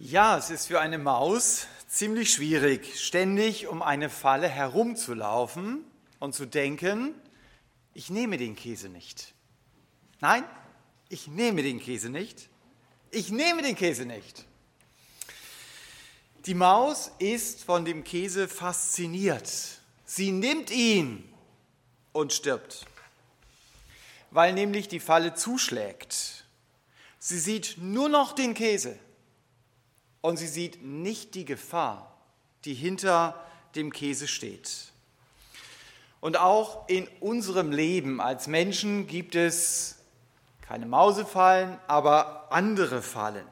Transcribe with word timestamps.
Ja, 0.00 0.38
es 0.38 0.50
ist 0.50 0.68
für 0.68 0.78
eine 0.78 0.96
Maus 0.96 1.66
ziemlich 1.88 2.32
schwierig, 2.32 3.04
ständig 3.04 3.66
um 3.66 3.82
eine 3.82 4.08
Falle 4.10 4.48
herumzulaufen 4.48 5.84
und 6.20 6.36
zu 6.36 6.46
denken, 6.46 7.16
ich 7.94 8.08
nehme 8.08 8.36
den 8.36 8.54
Käse 8.54 8.88
nicht. 8.88 9.34
Nein, 10.20 10.44
ich 11.08 11.26
nehme 11.26 11.64
den 11.64 11.80
Käse 11.80 12.10
nicht. 12.10 12.48
Ich 13.10 13.32
nehme 13.32 13.62
den 13.62 13.74
Käse 13.74 14.06
nicht. 14.06 14.44
Die 16.46 16.54
Maus 16.54 17.10
ist 17.18 17.64
von 17.64 17.84
dem 17.84 18.04
Käse 18.04 18.46
fasziniert. 18.46 19.50
Sie 20.04 20.30
nimmt 20.30 20.70
ihn 20.70 21.28
und 22.12 22.32
stirbt, 22.32 22.86
weil 24.30 24.52
nämlich 24.52 24.86
die 24.86 25.00
Falle 25.00 25.34
zuschlägt. 25.34 26.44
Sie 27.18 27.40
sieht 27.40 27.78
nur 27.78 28.08
noch 28.08 28.32
den 28.32 28.54
Käse 28.54 28.96
und 30.20 30.36
sie 30.36 30.46
sieht 30.46 30.82
nicht 30.82 31.34
die 31.34 31.44
Gefahr, 31.44 32.16
die 32.64 32.74
hinter 32.74 33.34
dem 33.74 33.92
Käse 33.92 34.26
steht. 34.26 34.92
Und 36.20 36.38
auch 36.38 36.88
in 36.88 37.06
unserem 37.20 37.70
Leben 37.70 38.20
als 38.20 38.46
Menschen 38.48 39.06
gibt 39.06 39.34
es 39.34 39.96
keine 40.62 40.86
Mausefallen, 40.86 41.78
aber 41.86 42.52
andere 42.52 43.02
Fallen. 43.02 43.46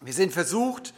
Wir 0.00 0.12
sind 0.12 0.32
versucht, 0.32 0.92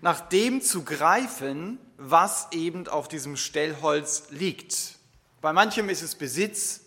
nach 0.00 0.20
dem 0.28 0.60
zu 0.60 0.84
greifen, 0.84 1.78
was 1.96 2.48
eben 2.50 2.88
auf 2.88 3.06
diesem 3.06 3.36
Stellholz 3.36 4.24
liegt. 4.30 4.98
Bei 5.40 5.52
manchem 5.52 5.88
ist 5.88 6.02
es 6.02 6.16
Besitz, 6.16 6.80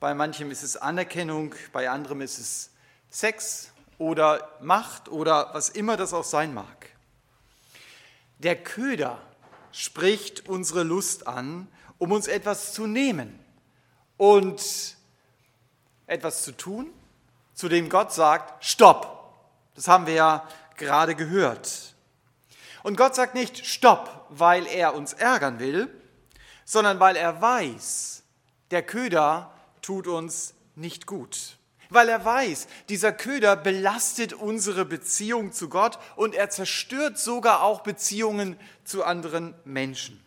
bei 0.00 0.14
manchem 0.14 0.50
ist 0.50 0.62
es 0.62 0.76
Anerkennung, 0.76 1.54
bei 1.72 1.90
anderem 1.90 2.22
ist 2.22 2.38
es 2.38 2.70
Sex, 3.10 3.72
oder 3.98 4.50
Macht 4.60 5.08
oder 5.08 5.50
was 5.52 5.68
immer 5.68 5.96
das 5.96 6.12
auch 6.12 6.24
sein 6.24 6.52
mag. 6.54 6.90
Der 8.38 8.62
Köder 8.62 9.20
spricht 9.72 10.48
unsere 10.48 10.82
Lust 10.82 11.26
an, 11.26 11.68
um 11.98 12.12
uns 12.12 12.26
etwas 12.26 12.72
zu 12.72 12.86
nehmen 12.86 13.38
und 14.16 14.96
etwas 16.06 16.42
zu 16.42 16.52
tun, 16.52 16.90
zu 17.54 17.68
dem 17.68 17.88
Gott 17.88 18.12
sagt, 18.12 18.64
stopp. 18.64 19.14
Das 19.74 19.88
haben 19.88 20.06
wir 20.06 20.14
ja 20.14 20.48
gerade 20.76 21.14
gehört. 21.14 21.94
Und 22.82 22.96
Gott 22.96 23.14
sagt 23.14 23.34
nicht 23.34 23.66
stopp, 23.66 24.26
weil 24.30 24.66
er 24.66 24.94
uns 24.94 25.12
ärgern 25.12 25.58
will, 25.58 25.88
sondern 26.64 27.00
weil 27.00 27.16
er 27.16 27.40
weiß, 27.40 28.22
der 28.70 28.82
Köder 28.82 29.52
tut 29.80 30.06
uns 30.06 30.54
nicht 30.74 31.06
gut 31.06 31.56
weil 31.90 32.08
er 32.08 32.24
weiß, 32.24 32.68
dieser 32.88 33.12
Köder 33.12 33.56
belastet 33.56 34.32
unsere 34.32 34.84
Beziehung 34.84 35.52
zu 35.52 35.68
Gott 35.68 35.98
und 36.16 36.34
er 36.34 36.50
zerstört 36.50 37.18
sogar 37.18 37.62
auch 37.62 37.80
Beziehungen 37.82 38.58
zu 38.84 39.04
anderen 39.04 39.54
Menschen. 39.64 40.22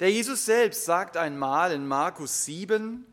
Der 0.00 0.10
Jesus 0.12 0.44
selbst 0.44 0.84
sagt 0.84 1.16
einmal 1.16 1.72
in 1.72 1.86
Markus 1.86 2.44
7, 2.44 3.06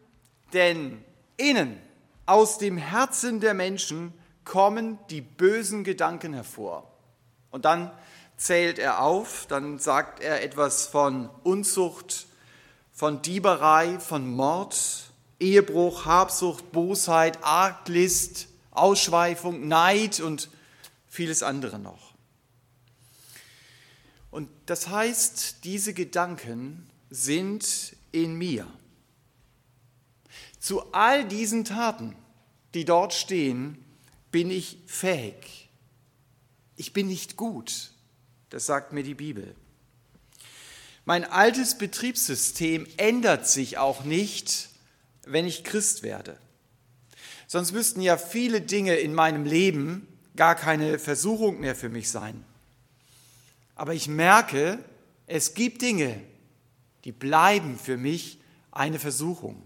denn 0.51 1.03
innen 1.37 1.81
aus 2.25 2.57
dem 2.57 2.77
Herzen 2.77 3.39
der 3.39 3.53
Menschen 3.53 4.13
kommen 4.43 4.99
die 5.09 5.21
bösen 5.21 5.83
Gedanken 5.83 6.33
hervor. 6.33 6.91
Und 7.51 7.65
dann 7.65 7.91
zählt 8.35 8.79
er 8.79 9.01
auf, 9.01 9.45
dann 9.47 9.79
sagt 9.79 10.19
er 10.19 10.43
etwas 10.43 10.87
von 10.87 11.29
Unzucht, 11.43 12.27
von 12.91 13.21
Dieberei, 13.21 13.99
von 13.99 14.27
Mord, 14.27 15.11
Ehebruch, 15.43 16.05
Habsucht, 16.05 16.71
Bosheit, 16.71 17.43
Arglist, 17.43 18.47
Ausschweifung, 18.71 19.67
Neid 19.67 20.21
und 20.21 20.49
vieles 21.07 21.43
andere 21.43 21.79
noch. 21.79 22.13
Und 24.31 24.49
das 24.65 24.87
heißt, 24.87 25.65
diese 25.65 25.93
Gedanken 25.93 26.89
sind 27.09 27.95
in 28.11 28.35
mir. 28.35 28.65
Zu 30.59 30.93
all 30.93 31.27
diesen 31.27 31.65
Taten, 31.65 32.15
die 32.73 32.85
dort 32.85 33.13
stehen, 33.13 33.83
bin 34.31 34.49
ich 34.49 34.77
fähig. 34.87 35.69
Ich 36.77 36.93
bin 36.93 37.07
nicht 37.07 37.35
gut. 37.35 37.91
Das 38.49 38.65
sagt 38.65 38.93
mir 38.93 39.03
die 39.03 39.13
Bibel. 39.13 39.55
Mein 41.05 41.25
altes 41.25 41.77
Betriebssystem 41.77 42.87
ändert 42.95 43.45
sich 43.45 43.77
auch 43.77 44.05
nicht, 44.05 44.69
wenn 45.25 45.45
ich 45.45 45.63
Christ 45.63 46.03
werde. 46.03 46.37
Sonst 47.47 47.71
müssten 47.71 48.01
ja 48.01 48.17
viele 48.17 48.61
Dinge 48.61 48.95
in 48.95 49.13
meinem 49.13 49.45
Leben 49.45 50.07
gar 50.35 50.55
keine 50.55 50.99
Versuchung 50.99 51.59
mehr 51.59 51.75
für 51.75 51.89
mich 51.89 52.09
sein. 52.09 52.43
Aber 53.75 53.93
ich 53.93 54.07
merke, 54.07 54.79
es 55.27 55.53
gibt 55.53 55.81
Dinge, 55.81 56.19
die 57.03 57.11
bleiben 57.11 57.77
für 57.77 57.97
mich 57.97 58.39
eine 58.71 58.99
Versuchung. 58.99 59.61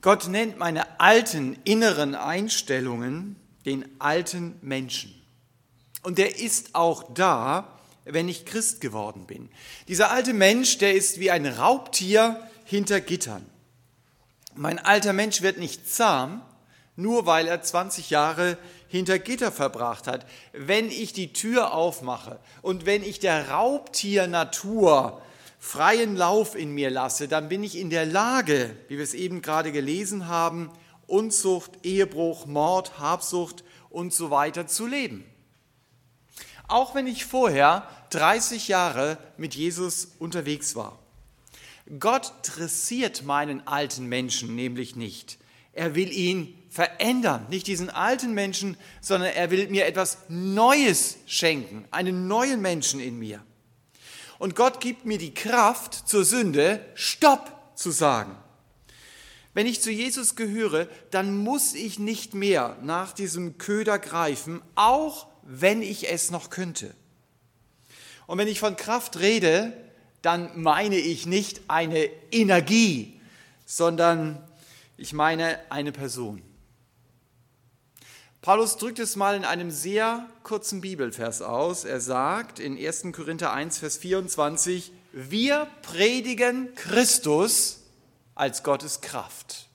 Gott 0.00 0.28
nennt 0.28 0.58
meine 0.58 1.00
alten 1.00 1.56
inneren 1.64 2.14
Einstellungen 2.14 3.36
den 3.64 3.88
alten 4.00 4.56
Menschen. 4.60 5.14
Und 6.02 6.18
der 6.18 6.38
ist 6.38 6.74
auch 6.74 7.14
da, 7.14 7.73
wenn 8.04 8.28
ich 8.28 8.44
Christ 8.44 8.80
geworden 8.80 9.26
bin. 9.26 9.48
Dieser 9.88 10.10
alte 10.10 10.32
Mensch, 10.32 10.78
der 10.78 10.94
ist 10.94 11.20
wie 11.20 11.30
ein 11.30 11.46
Raubtier 11.46 12.40
hinter 12.64 13.00
Gittern. 13.00 13.46
Mein 14.54 14.78
alter 14.78 15.12
Mensch 15.12 15.42
wird 15.42 15.58
nicht 15.58 15.88
zahm, 15.92 16.42
nur 16.96 17.26
weil 17.26 17.46
er 17.46 17.62
20 17.62 18.10
Jahre 18.10 18.56
hinter 18.88 19.18
Gitter 19.18 19.50
verbracht 19.50 20.06
hat. 20.06 20.26
Wenn 20.52 20.88
ich 20.88 21.12
die 21.12 21.32
Tür 21.32 21.74
aufmache 21.74 22.38
und 22.62 22.86
wenn 22.86 23.02
ich 23.02 23.18
der 23.18 23.50
Raubtier-Natur 23.50 25.20
freien 25.58 26.14
Lauf 26.14 26.54
in 26.54 26.72
mir 26.72 26.90
lasse, 26.90 27.26
dann 27.26 27.48
bin 27.48 27.64
ich 27.64 27.76
in 27.76 27.90
der 27.90 28.06
Lage, 28.06 28.76
wie 28.88 28.96
wir 28.96 29.02
es 29.02 29.14
eben 29.14 29.42
gerade 29.42 29.72
gelesen 29.72 30.28
haben, 30.28 30.70
Unzucht, 31.06 31.72
Ehebruch, 31.82 32.46
Mord, 32.46 32.98
Habsucht 32.98 33.64
und 33.90 34.12
so 34.12 34.30
weiter 34.30 34.66
zu 34.66 34.86
leben. 34.86 35.24
Auch 36.68 36.94
wenn 36.94 37.06
ich 37.06 37.24
vorher 37.24 37.88
30 38.10 38.68
Jahre 38.68 39.18
mit 39.36 39.54
Jesus 39.54 40.08
unterwegs 40.18 40.76
war. 40.76 40.98
Gott 41.98 42.32
dressiert 42.42 43.24
meinen 43.24 43.66
alten 43.66 44.06
Menschen 44.06 44.54
nämlich 44.54 44.96
nicht. 44.96 45.38
Er 45.72 45.94
will 45.94 46.10
ihn 46.12 46.56
verändern, 46.70 47.46
nicht 47.50 47.66
diesen 47.66 47.90
alten 47.90 48.32
Menschen, 48.32 48.76
sondern 49.00 49.30
er 49.32 49.50
will 49.50 49.68
mir 49.68 49.86
etwas 49.86 50.18
Neues 50.28 51.18
schenken, 51.26 51.84
einen 51.90 52.26
neuen 52.26 52.60
Menschen 52.62 53.00
in 53.00 53.18
mir. 53.18 53.44
Und 54.38 54.56
Gott 54.56 54.80
gibt 54.80 55.04
mir 55.04 55.18
die 55.18 55.34
Kraft 55.34 56.08
zur 56.08 56.24
Sünde, 56.24 56.84
Stopp 56.94 57.76
zu 57.76 57.90
sagen. 57.90 58.36
Wenn 59.52 59.66
ich 59.66 59.80
zu 59.80 59.90
Jesus 59.92 60.34
gehöre, 60.34 60.88
dann 61.10 61.36
muss 61.36 61.74
ich 61.74 61.98
nicht 61.98 62.34
mehr 62.34 62.76
nach 62.82 63.12
diesem 63.12 63.58
Köder 63.58 63.98
greifen, 63.98 64.62
auch 64.74 65.28
wenn 65.46 65.82
ich 65.82 66.10
es 66.10 66.30
noch 66.30 66.50
könnte. 66.50 66.94
Und 68.26 68.38
wenn 68.38 68.48
ich 68.48 68.60
von 68.60 68.76
Kraft 68.76 69.18
rede, 69.18 69.72
dann 70.22 70.60
meine 70.60 70.96
ich 70.96 71.26
nicht 71.26 71.62
eine 71.68 72.08
Energie, 72.30 73.20
sondern 73.66 74.42
ich 74.96 75.12
meine 75.12 75.58
eine 75.70 75.92
Person. 75.92 76.42
Paulus 78.40 78.76
drückt 78.76 78.98
es 78.98 79.16
mal 79.16 79.36
in 79.36 79.44
einem 79.44 79.70
sehr 79.70 80.28
kurzen 80.42 80.80
Bibelvers 80.80 81.40
aus. 81.40 81.84
Er 81.84 82.00
sagt 82.00 82.58
in 82.58 82.76
1. 82.78 83.04
Korinther 83.12 83.52
1, 83.52 83.78
Vers 83.78 83.96
24, 83.98 84.92
wir 85.12 85.66
predigen 85.82 86.74
Christus 86.74 87.80
als 88.34 88.62
Gottes 88.62 89.00
Kraft. 89.00 89.68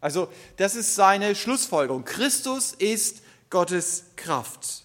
Also 0.00 0.28
das 0.56 0.76
ist 0.76 0.94
seine 0.94 1.34
Schlussfolgerung. 1.34 2.04
Christus 2.04 2.72
ist 2.72 3.22
Gottes 3.50 4.04
Kraft. 4.16 4.84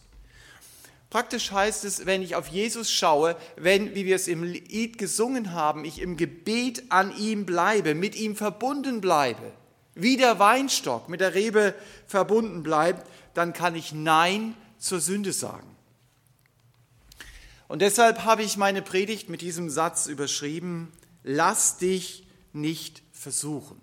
Praktisch 1.13 1.51
heißt 1.51 1.85
es, 1.85 2.07
wenn 2.07 2.23
ich 2.23 2.35
auf 2.35 2.47
Jesus 2.47 2.89
schaue, 2.89 3.37
wenn, 3.55 3.93
wie 3.93 4.05
wir 4.05 4.15
es 4.15 4.27
im 4.27 4.41
Lied 4.41 4.97
gesungen 4.97 5.51
haben, 5.51 5.85
ich 5.85 6.01
im 6.01 6.17
Gebet 6.17 6.85
an 6.89 7.15
ihm 7.15 7.45
bleibe, 7.45 7.93
mit 7.93 8.15
ihm 8.15 8.35
verbunden 8.35 8.99
bleibe, 8.99 9.53
wie 9.93 10.17
der 10.17 10.39
Weinstock 10.39 11.09
mit 11.09 11.21
der 11.21 11.35
Rebe 11.35 11.75
verbunden 12.07 12.63
bleibt, 12.63 13.07
dann 13.35 13.53
kann 13.53 13.75
ich 13.75 13.93
Nein 13.93 14.55
zur 14.79 14.99
Sünde 14.99 15.33
sagen. 15.33 15.69
Und 17.67 17.83
deshalb 17.83 18.25
habe 18.25 18.41
ich 18.41 18.57
meine 18.57 18.81
Predigt 18.81 19.29
mit 19.29 19.41
diesem 19.41 19.69
Satz 19.69 20.07
überschrieben, 20.07 20.91
lass 21.21 21.77
dich 21.77 22.27
nicht 22.53 23.03
versuchen. 23.11 23.79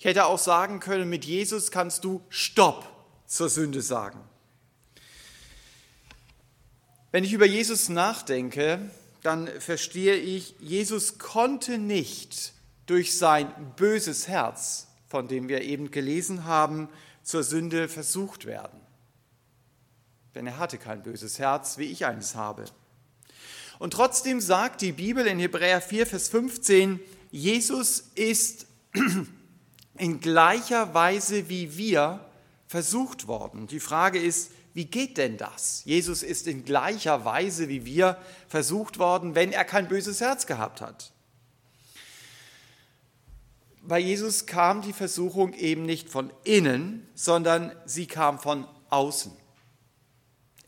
Ich 0.00 0.04
hätte 0.04 0.26
auch 0.26 0.40
sagen 0.40 0.80
können, 0.80 1.08
mit 1.08 1.24
Jesus 1.24 1.70
kannst 1.70 2.02
du 2.02 2.24
Stopp 2.28 2.88
zur 3.28 3.48
Sünde 3.48 3.82
sagen. 3.82 4.18
Wenn 7.14 7.22
ich 7.22 7.32
über 7.32 7.46
Jesus 7.46 7.90
nachdenke, 7.90 8.90
dann 9.22 9.46
verstehe 9.60 10.16
ich, 10.16 10.56
Jesus 10.58 11.16
konnte 11.16 11.78
nicht 11.78 12.54
durch 12.86 13.16
sein 13.16 13.54
böses 13.76 14.26
Herz, 14.26 14.88
von 15.06 15.28
dem 15.28 15.46
wir 15.46 15.62
eben 15.62 15.92
gelesen 15.92 16.44
haben, 16.44 16.88
zur 17.22 17.44
Sünde 17.44 17.88
versucht 17.88 18.46
werden. 18.46 18.80
Denn 20.34 20.48
er 20.48 20.58
hatte 20.58 20.76
kein 20.76 21.04
böses 21.04 21.38
Herz, 21.38 21.78
wie 21.78 21.84
ich 21.84 22.04
eines 22.04 22.34
habe. 22.34 22.64
Und 23.78 23.92
trotzdem 23.92 24.40
sagt 24.40 24.80
die 24.80 24.90
Bibel 24.90 25.24
in 25.24 25.38
Hebräer 25.38 25.80
4, 25.80 26.08
Vers 26.08 26.28
15, 26.30 26.98
Jesus 27.30 28.10
ist 28.16 28.66
in 29.98 30.18
gleicher 30.18 30.94
Weise 30.94 31.48
wie 31.48 31.76
wir 31.76 32.28
versucht 32.66 33.28
worden. 33.28 33.68
Die 33.68 33.78
Frage 33.78 34.18
ist, 34.18 34.50
wie 34.74 34.86
geht 34.86 35.18
denn 35.18 35.36
das? 35.36 35.82
Jesus 35.84 36.24
ist 36.24 36.48
in 36.48 36.64
gleicher 36.64 37.24
Weise 37.24 37.68
wie 37.68 37.86
wir 37.86 38.18
versucht 38.48 38.98
worden, 38.98 39.36
wenn 39.36 39.52
er 39.52 39.64
kein 39.64 39.86
böses 39.88 40.20
Herz 40.20 40.46
gehabt 40.46 40.80
hat. 40.80 41.12
Bei 43.82 44.00
Jesus 44.00 44.46
kam 44.46 44.82
die 44.82 44.92
Versuchung 44.92 45.52
eben 45.54 45.84
nicht 45.84 46.08
von 46.08 46.32
innen, 46.42 47.06
sondern 47.14 47.72
sie 47.84 48.06
kam 48.06 48.40
von 48.40 48.66
außen. 48.90 49.32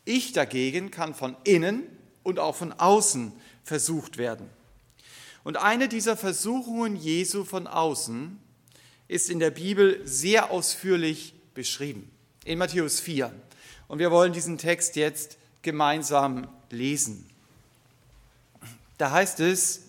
Ich 0.05 0.33
dagegen 0.33 0.93
kann 0.93 1.15
von 1.15 1.37
innen 1.43 1.83
und 2.23 2.39
auch 2.39 2.55
von 2.55 2.73
außen 2.73 3.33
versucht 3.65 4.19
werden. 4.19 4.49
Und 5.43 5.57
eine 5.57 5.89
dieser 5.89 6.17
Versuchungen 6.17 6.95
Jesu 6.95 7.43
von 7.43 7.67
außen 7.67 8.39
ist 9.09 9.31
in 9.31 9.41
der 9.41 9.51
Bibel 9.51 10.01
sehr 10.07 10.51
ausführlich 10.51 11.35
beschrieben, 11.55 12.11
in 12.45 12.59
Matthäus 12.59 13.01
4. 13.01 13.33
Und 13.89 13.99
wir 13.99 14.11
wollen 14.11 14.33
diesen 14.33 14.59
Text 14.59 14.97
jetzt 14.97 15.39
gemeinsam 15.63 16.49
lesen. 16.71 17.29
Da 18.99 19.11
heißt 19.11 19.41
es, 19.41 19.83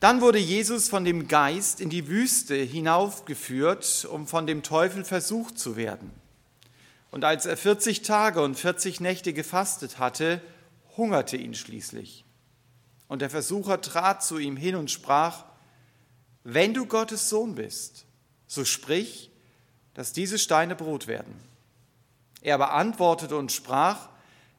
dann 0.00 0.20
wurde 0.20 0.38
Jesus 0.38 0.88
von 0.88 1.04
dem 1.04 1.26
Geist 1.26 1.80
in 1.80 1.90
die 1.90 2.06
Wüste 2.06 2.54
hinaufgeführt, 2.54 4.06
um 4.10 4.28
von 4.28 4.46
dem 4.46 4.62
Teufel 4.62 5.04
versucht 5.04 5.58
zu 5.58 5.76
werden. 5.76 6.12
Und 7.10 7.24
als 7.24 7.46
er 7.46 7.56
40 7.56 8.02
Tage 8.02 8.42
und 8.42 8.54
40 8.54 9.00
Nächte 9.00 9.32
gefastet 9.32 9.98
hatte, 9.98 10.40
hungerte 10.96 11.36
ihn 11.36 11.54
schließlich. 11.54 12.24
Und 13.08 13.22
der 13.22 13.30
Versucher 13.30 13.80
trat 13.80 14.22
zu 14.22 14.38
ihm 14.38 14.56
hin 14.56 14.76
und 14.76 14.90
sprach, 14.90 15.44
wenn 16.44 16.74
du 16.74 16.86
Gottes 16.86 17.28
Sohn 17.28 17.54
bist, 17.54 18.04
so 18.46 18.64
sprich, 18.64 19.30
dass 19.94 20.12
diese 20.12 20.38
Steine 20.38 20.76
Brot 20.76 21.06
werden. 21.06 21.34
Er 22.40 22.54
aber 22.54 22.72
antwortete 22.72 23.36
und 23.36 23.52
sprach, 23.52 24.08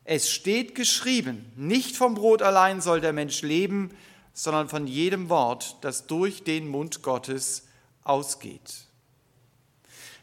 es 0.04 0.30
steht 0.30 0.76
geschrieben, 0.76 1.52
nicht 1.56 1.96
vom 1.96 2.16
Brot 2.16 2.42
allein 2.42 2.82
soll 2.82 3.00
der 3.00 3.14
Mensch 3.14 3.42
leben, 3.42 3.92
sondern 4.34 4.70
von 4.70 4.88
jedem 4.88 5.30
Wort, 5.30 5.78
das 5.82 6.08
durch 6.08 6.44
den 6.44 6.68
Mund 6.68 7.04
Gottes 7.04 7.68
ausgeht. 8.04 8.86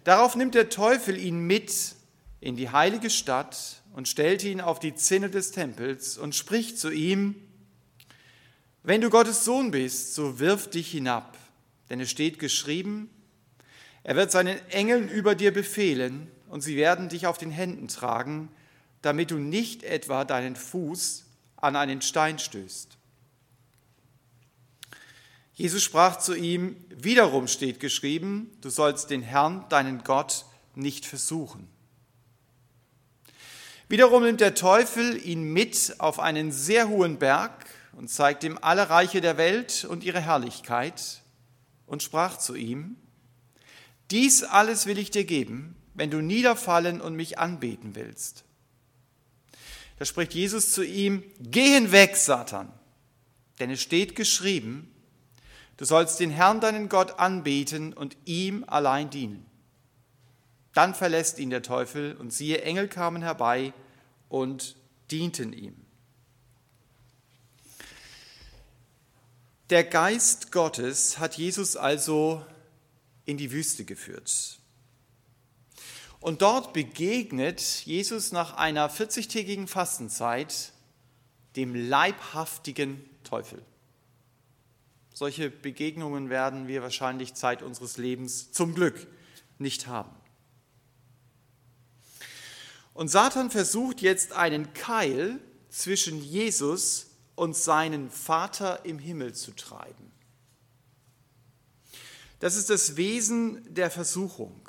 Darauf 0.05 0.37
nimmt 0.37 0.55
der 0.55 0.71
Teufel 0.71 1.17
ihn 1.17 1.39
mit 1.39 1.95
in 2.41 2.57
die 2.57 2.71
heilige 2.71 3.11
Stadt 3.11 3.83
und 3.95 4.09
stellte 4.09 4.49
ihn 4.49 4.61
auf 4.61 4.79
die 4.79 4.95
Zinne 4.95 5.31
des 5.31 5.53
Tempels 5.53 6.19
und 6.19 6.35
spricht 6.35 6.79
zu 6.79 6.91
ihm, 6.91 7.35
wenn 8.83 9.01
du 9.01 9.11
Gottes 9.11 9.45
Sohn 9.45 9.71
bist, 9.73 10.15
so 10.15 10.39
wirf 10.39 10.71
dich 10.71 10.91
hinab, 10.91 11.37
denn 11.91 12.01
es 12.01 12.11
steht 12.11 12.39
geschrieben, 12.39 13.11
er 14.05 14.15
wird 14.15 14.31
seinen 14.31 14.59
Engeln 14.71 15.09
über 15.09 15.35
dir 15.35 15.53
befehlen 15.53 16.31
und 16.49 16.61
sie 16.61 16.77
werden 16.77 17.09
dich 17.09 17.27
auf 17.27 17.39
den 17.39 17.51
Händen 17.51 17.89
tragen, 17.89 18.49
damit 19.03 19.31
du 19.31 19.39
nicht 19.39 19.83
etwa 19.83 20.25
deinen 20.25 20.57
Fuß 20.57 21.25
an 21.57 21.77
einen 21.77 22.03
Stein 22.03 22.39
stößt. 22.39 22.97
Jesus 25.55 25.83
sprach 25.83 26.19
zu 26.19 26.35
ihm, 26.35 26.77
wiederum 26.91 27.49
steht 27.49 27.81
geschrieben, 27.81 28.51
du 28.61 28.69
sollst 28.69 29.11
den 29.11 29.23
Herrn, 29.23 29.65
deinen 29.71 30.05
Gott, 30.05 30.45
nicht 30.75 31.07
versuchen. 31.07 31.67
Wiederum 33.89 34.25
nimmt 34.25 34.41
der 34.41 34.55
Teufel 34.55 35.17
ihn 35.25 35.53
mit 35.53 35.95
auf 35.99 36.19
einen 36.19 36.53
sehr 36.53 36.89
hohen 36.89 37.19
Berg 37.19 37.67
und 37.93 38.11
zeigt 38.11 38.45
ihm 38.45 38.59
alle 38.61 38.91
Reiche 38.91 39.21
der 39.21 39.39
Welt 39.39 39.87
und 39.89 40.05
ihre 40.05 40.21
Herrlichkeit 40.21 41.23
und 41.87 42.03
sprach 42.03 42.37
zu 42.37 42.55
ihm, 42.55 42.97
dies 44.11 44.43
alles 44.43 44.87
will 44.87 44.99
ich 44.99 45.11
dir 45.11 45.25
geben, 45.25 45.77
wenn 45.97 46.11
du 46.11 46.21
niederfallen 46.21 47.01
und 47.01 47.17
mich 47.17 47.39
anbeten 47.39 47.95
willst. 47.95 48.45
Da 49.99 50.05
spricht 50.05 50.35
Jesus 50.35 50.73
zu 50.73 50.85
ihm, 50.85 51.25
geh 51.41 51.75
hinweg, 51.75 52.17
Satan, 52.17 52.71
denn 53.59 53.71
es 53.71 53.81
steht 53.81 54.15
geschrieben, 54.15 54.91
du 55.79 55.87
sollst 55.87 56.21
den 56.21 56.31
Herrn 56.31 56.61
deinen 56.61 56.89
Gott 56.89 57.19
anbeten 57.19 57.95
und 57.95 58.17
ihm 58.27 58.65
allein 58.67 59.09
dienen. 59.09 59.47
Dann 60.75 60.95
verlässt 60.95 61.39
ihn 61.39 61.49
der 61.49 61.63
Teufel 61.63 62.15
und 62.17 62.33
siehe, 62.33 62.61
Engel 62.61 62.89
kamen 62.89 63.23
herbei 63.23 63.73
und 64.29 64.77
dienten 65.11 65.55
ihm. 65.55 65.75
Der 69.71 69.83
Geist 69.83 70.53
Gottes 70.53 71.19
hat 71.19 71.39
Jesus 71.39 71.77
also 71.77 72.45
in 73.25 73.39
die 73.39 73.51
Wüste 73.51 73.85
geführt. 73.85 74.59
Und 76.21 76.43
dort 76.43 76.73
begegnet 76.73 77.61
Jesus 77.85 78.33
nach 78.33 78.55
einer 78.55 78.91
40-tägigen 78.91 79.67
Fastenzeit 79.67 80.73
dem 81.57 81.75
leibhaftigen 81.75 83.09
Teufel. 83.23 83.63
Solche 85.15 85.51
Begegnungen 85.51 86.29
werden 86.29 86.69
wir 86.69 86.83
wahrscheinlich 86.83 87.35
Zeit 87.35 87.63
unseres 87.63 87.97
Lebens 87.97 88.53
zum 88.53 88.75
Glück 88.75 89.07
nicht 89.59 89.87
haben. 89.87 90.15
Und 92.93 93.09
Satan 93.09 93.51
versucht 93.51 94.03
jetzt 94.03 94.33
einen 94.33 94.73
Keil 94.73 95.39
zwischen 95.71 96.23
Jesus 96.23 97.09
und 97.35 97.55
seinen 97.55 98.11
Vater 98.11 98.85
im 98.85 98.99
Himmel 98.99 99.35
zu 99.35 99.53
treiben. 99.53 100.11
Das 102.39 102.57
ist 102.57 102.71
das 102.71 102.97
Wesen 102.97 103.63
der 103.75 103.91
Versuchung. 103.91 104.66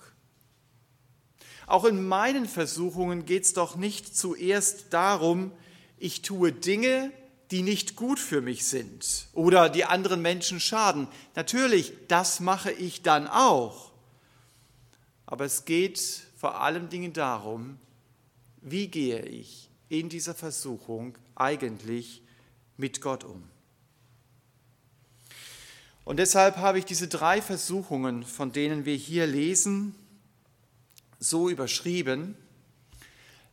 Auch 1.68 1.84
in 1.84 2.08
meinen 2.08 2.46
Versuchungen 2.46 3.26
geht 3.26 3.44
es 3.44 3.54
doch 3.54 3.76
nicht 3.76 4.16
zuerst 4.16 4.86
darum, 4.92 5.52
ich 6.00 6.22
tue 6.22 6.54
Dinge, 6.54 7.12
die 7.52 7.62
nicht 7.62 7.96
gut 7.96 8.20
für 8.20 8.42
mich 8.42 8.66
sind 8.66 9.28
oder 9.34 9.70
die 9.70 9.84
anderen 9.86 10.22
Menschen 10.22 10.60
schaden. 10.60 11.08
Natürlich, 11.36 11.94
das 12.08 12.40
mache 12.40 12.72
ich 12.72 13.02
dann 13.02 13.28
auch. 13.28 13.92
Aber 15.26 15.44
es 15.44 15.66
geht 15.66 16.00
vor 16.38 16.62
allen 16.62 16.88
Dingen 16.90 17.12
darum, 17.12 17.78
wie 18.62 18.88
gehe 18.88 19.22
ich 19.24 19.70
in 19.90 20.08
dieser 20.08 20.36
Versuchung 20.36 21.18
eigentlich 21.36 22.22
mit 22.78 23.02
Gott 23.02 23.26
um? 23.26 23.44
Und 26.06 26.18
deshalb 26.18 26.56
habe 26.56 26.80
ich 26.80 26.86
diese 26.86 27.10
drei 27.10 27.42
Versuchungen, 27.42 28.24
von 28.24 28.54
denen 28.54 28.86
wir 28.86 28.96
hier 28.96 29.28
lesen, 29.28 29.94
so 31.20 31.50
überschrieben, 31.50 32.36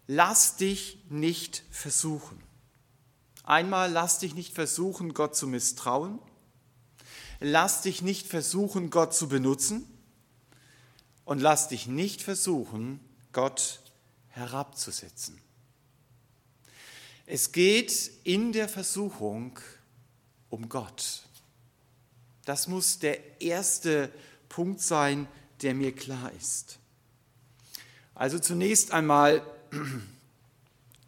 lass 0.06 0.56
dich 0.56 0.98
nicht 1.08 1.62
versuchen. 1.70 2.42
Einmal 3.42 3.90
lass 3.90 4.18
dich 4.18 4.34
nicht 4.34 4.54
versuchen, 4.54 5.14
Gott 5.14 5.36
zu 5.36 5.46
misstrauen. 5.46 6.18
Lass 7.40 7.82
dich 7.82 8.00
nicht 8.00 8.26
versuchen, 8.26 8.90
Gott 8.90 9.14
zu 9.14 9.28
benutzen. 9.28 9.86
Und 11.24 11.40
lass 11.40 11.68
dich 11.68 11.86
nicht 11.86 12.22
versuchen, 12.22 13.00
Gott 13.32 13.58
zu 13.60 13.84
herabzusetzen. 14.34 15.40
Es 17.26 17.52
geht 17.52 18.10
in 18.24 18.52
der 18.52 18.68
Versuchung 18.68 19.58
um 20.50 20.68
Gott. 20.68 21.22
Das 22.44 22.68
muss 22.68 22.98
der 22.98 23.40
erste 23.40 24.12
Punkt 24.48 24.80
sein, 24.80 25.26
der 25.62 25.74
mir 25.74 25.94
klar 25.94 26.30
ist. 26.32 26.78
Also 28.14 28.38
zunächst 28.38 28.92
einmal, 28.92 29.42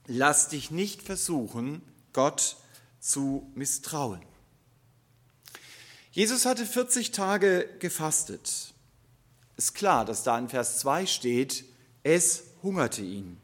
lass 0.07 0.49
dich 0.49 0.71
nicht 0.71 1.03
versuchen, 1.03 1.83
Gott 2.13 2.57
zu 2.99 3.51
misstrauen. 3.55 4.23
Jesus 6.11 6.47
hatte 6.47 6.65
40 6.65 7.11
Tage 7.11 7.69
gefastet. 7.79 8.73
Ist 9.57 9.75
klar, 9.75 10.05
dass 10.05 10.23
da 10.23 10.39
in 10.39 10.49
Vers 10.49 10.79
2 10.79 11.07
steht, 11.07 11.65
es 12.03 12.45
hungerte 12.63 13.03
ihn. 13.03 13.39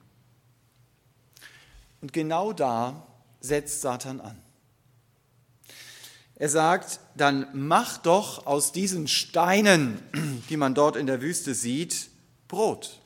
Und 2.01 2.13
genau 2.13 2.53
da 2.53 3.07
setzt 3.41 3.83
Satan 3.83 4.21
an. 4.21 4.39
Er 6.35 6.49
sagt, 6.49 6.99
dann 7.15 7.47
mach 7.53 7.99
doch 7.99 8.47
aus 8.47 8.73
diesen 8.73 9.07
Steinen, 9.07 10.03
die 10.49 10.57
man 10.57 10.75
dort 10.75 10.97
in 10.97 11.07
der 11.07 11.21
Wüste 11.21 11.55
sieht, 11.55 12.09
Brot. 12.49 13.02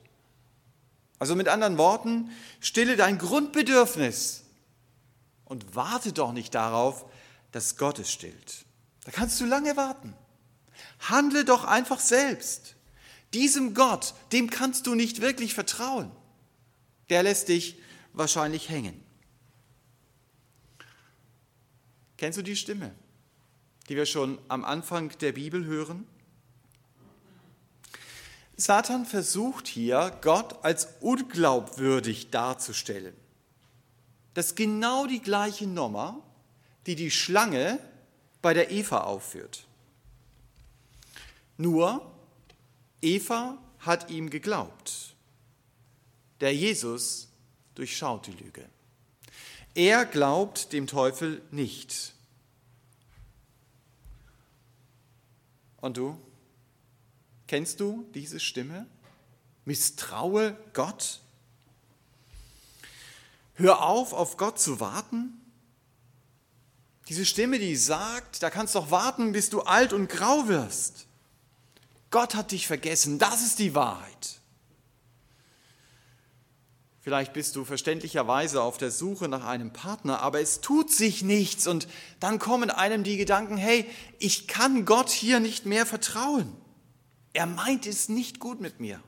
Also 1.18 1.34
mit 1.34 1.48
anderen 1.48 1.78
Worten, 1.78 2.30
stille 2.60 2.96
dein 2.96 3.18
Grundbedürfnis 3.18 4.44
und 5.44 5.74
warte 5.74 6.12
doch 6.12 6.32
nicht 6.32 6.54
darauf, 6.54 7.06
dass 7.52 7.76
Gott 7.76 7.98
es 7.98 8.12
stillt. 8.12 8.66
Da 9.04 9.12
kannst 9.12 9.40
du 9.40 9.46
lange 9.46 9.76
warten. 9.76 10.14
Handle 11.00 11.44
doch 11.44 11.64
einfach 11.64 12.00
selbst. 12.00 12.74
Diesem 13.32 13.74
Gott, 13.74 14.14
dem 14.32 14.50
kannst 14.50 14.86
du 14.86 14.94
nicht 14.94 15.20
wirklich 15.20 15.54
vertrauen. 15.54 16.10
Der 17.08 17.22
lässt 17.22 17.48
dich 17.48 17.78
wahrscheinlich 18.12 18.68
hängen. 18.68 19.02
Kennst 22.16 22.38
du 22.38 22.42
die 22.42 22.56
Stimme, 22.56 22.94
die 23.88 23.96
wir 23.96 24.06
schon 24.06 24.38
am 24.48 24.64
Anfang 24.64 25.16
der 25.18 25.32
Bibel 25.32 25.64
hören? 25.64 26.06
Satan 28.56 29.04
versucht 29.04 29.66
hier, 29.66 30.16
Gott 30.22 30.64
als 30.64 30.88
unglaubwürdig 31.00 32.30
darzustellen. 32.30 33.14
Das 34.32 34.46
ist 34.46 34.56
genau 34.56 35.06
die 35.06 35.20
gleiche 35.20 35.66
Nummer, 35.66 36.22
die 36.86 36.94
die 36.94 37.10
Schlange 37.10 37.78
bei 38.40 38.54
der 38.54 38.70
Eva 38.70 39.00
aufführt. 39.00 39.66
Nur 41.58 42.10
Eva 43.02 43.58
hat 43.80 44.10
ihm 44.10 44.30
geglaubt. 44.30 45.14
Der 46.40 46.54
Jesus 46.54 47.28
durchschaut 47.74 48.26
die 48.26 48.32
Lüge. 48.32 48.68
Er 49.74 50.06
glaubt 50.06 50.72
dem 50.72 50.86
Teufel 50.86 51.42
nicht. 51.50 52.14
Und 55.80 55.96
du? 55.96 56.18
Kennst 57.46 57.80
du 57.80 58.06
diese 58.14 58.40
Stimme? 58.40 58.86
Misstraue 59.64 60.56
Gott? 60.72 61.20
Hör 63.54 63.82
auf, 63.82 64.12
auf 64.12 64.36
Gott 64.36 64.58
zu 64.58 64.80
warten? 64.80 65.40
Diese 67.08 67.24
Stimme, 67.24 67.58
die 67.58 67.76
sagt, 67.76 68.42
da 68.42 68.50
kannst 68.50 68.74
du 68.74 68.80
doch 68.80 68.90
warten, 68.90 69.32
bis 69.32 69.48
du 69.48 69.62
alt 69.62 69.92
und 69.92 70.08
grau 70.08 70.48
wirst. 70.48 71.06
Gott 72.10 72.34
hat 72.34 72.50
dich 72.50 72.66
vergessen, 72.66 73.18
das 73.18 73.42
ist 73.42 73.58
die 73.58 73.74
Wahrheit. 73.74 74.40
Vielleicht 77.00 77.32
bist 77.32 77.54
du 77.54 77.64
verständlicherweise 77.64 78.62
auf 78.62 78.78
der 78.78 78.90
Suche 78.90 79.28
nach 79.28 79.44
einem 79.44 79.72
Partner, 79.72 80.20
aber 80.22 80.40
es 80.40 80.60
tut 80.60 80.90
sich 80.92 81.22
nichts 81.22 81.68
und 81.68 81.86
dann 82.18 82.40
kommen 82.40 82.70
einem 82.70 83.04
die 83.04 83.16
Gedanken, 83.16 83.56
hey, 83.56 83.88
ich 84.18 84.48
kann 84.48 84.84
Gott 84.84 85.10
hier 85.10 85.38
nicht 85.38 85.66
mehr 85.66 85.86
vertrauen. 85.86 86.52
Er 87.36 87.44
meint 87.44 87.84
es 87.84 88.08
nicht 88.08 88.40
gut 88.40 88.62
mit 88.62 88.80
mir. 88.80 88.98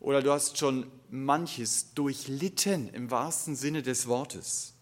Oder 0.00 0.22
du 0.22 0.32
hast 0.32 0.56
schon 0.56 0.90
manches 1.10 1.92
durchlitten 1.92 2.88
im 2.94 3.10
wahrsten 3.10 3.54
Sinne 3.54 3.82
des 3.82 4.06
Wortes. 4.06 4.72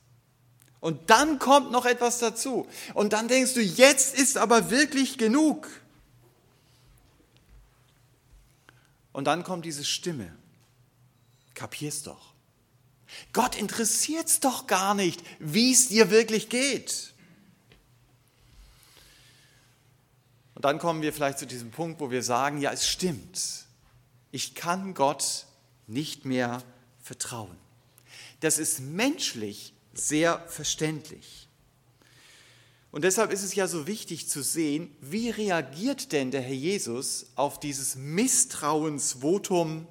Und 0.79 1.11
dann 1.11 1.41
kommt 1.41 1.73
noch 1.73 1.87
etwas 1.87 2.21
dazu. 2.21 2.69
Und 2.95 3.15
dann 3.15 3.27
denkst 3.27 3.55
du, 3.55 3.63
jetzt 3.63 4.17
ist 4.17 4.39
aber 4.39 4.71
wirklich 4.71 5.19
genug. 5.19 5.67
Und 9.13 9.25
dann 9.25 9.43
kommt 9.43 9.65
diese 9.65 9.85
Stimme. 9.85 10.37
Kapier's 11.55 12.05
doch. 12.05 12.33
Gott 13.33 13.57
interessiert's 13.57 14.39
doch 14.39 14.69
gar 14.69 14.95
nicht, 14.95 15.21
wie 15.41 15.73
es 15.73 15.89
dir 15.89 16.13
wirklich 16.13 16.49
geht. 16.49 17.13
Und 20.57 20.65
dann 20.65 20.79
kommen 20.79 21.03
wir 21.03 21.13
vielleicht 21.13 21.39
zu 21.39 21.47
diesem 21.47 21.71
Punkt, 21.71 22.01
wo 22.01 22.11
wir 22.11 22.23
sagen, 22.23 22.63
ja, 22.63 22.73
es 22.73 22.89
stimmt. 22.89 23.67
Ich 24.33 24.55
kann 24.55 24.95
Gott 24.95 25.45
nicht 25.87 26.25
mehr 26.25 26.63
vertrauen. 27.03 27.55
Das 28.41 28.57
ist 28.57 28.81
menschlich 28.81 29.75
sehr 29.93 30.39
verständlich. 30.49 31.47
Und 32.91 33.05
deshalb 33.05 33.33
ist 33.33 33.43
es 33.43 33.55
ja 33.55 33.69
so 33.69 33.87
wichtig 33.87 34.31
zu 34.31 34.43
sehen, 34.43 34.91
wie 35.03 35.29
reagiert 35.29 36.13
denn 36.13 36.31
der 36.31 36.41
Herr 36.41 36.55
Jesus 36.55 37.27
auf 37.35 37.61
dieses 37.61 37.95
Misstrauensvotum, 37.95 39.87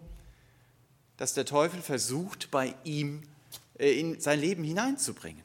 das 1.17 1.35
der 1.35 1.45
Teufel 1.45 1.83
versucht, 1.83 2.49
bei 2.49 2.73
ihm 2.83 3.21
äh, 3.77 3.99
in 3.99 4.19
sein 4.19 4.39
Leben 4.39 4.63
hineinzubringen. 4.63 5.44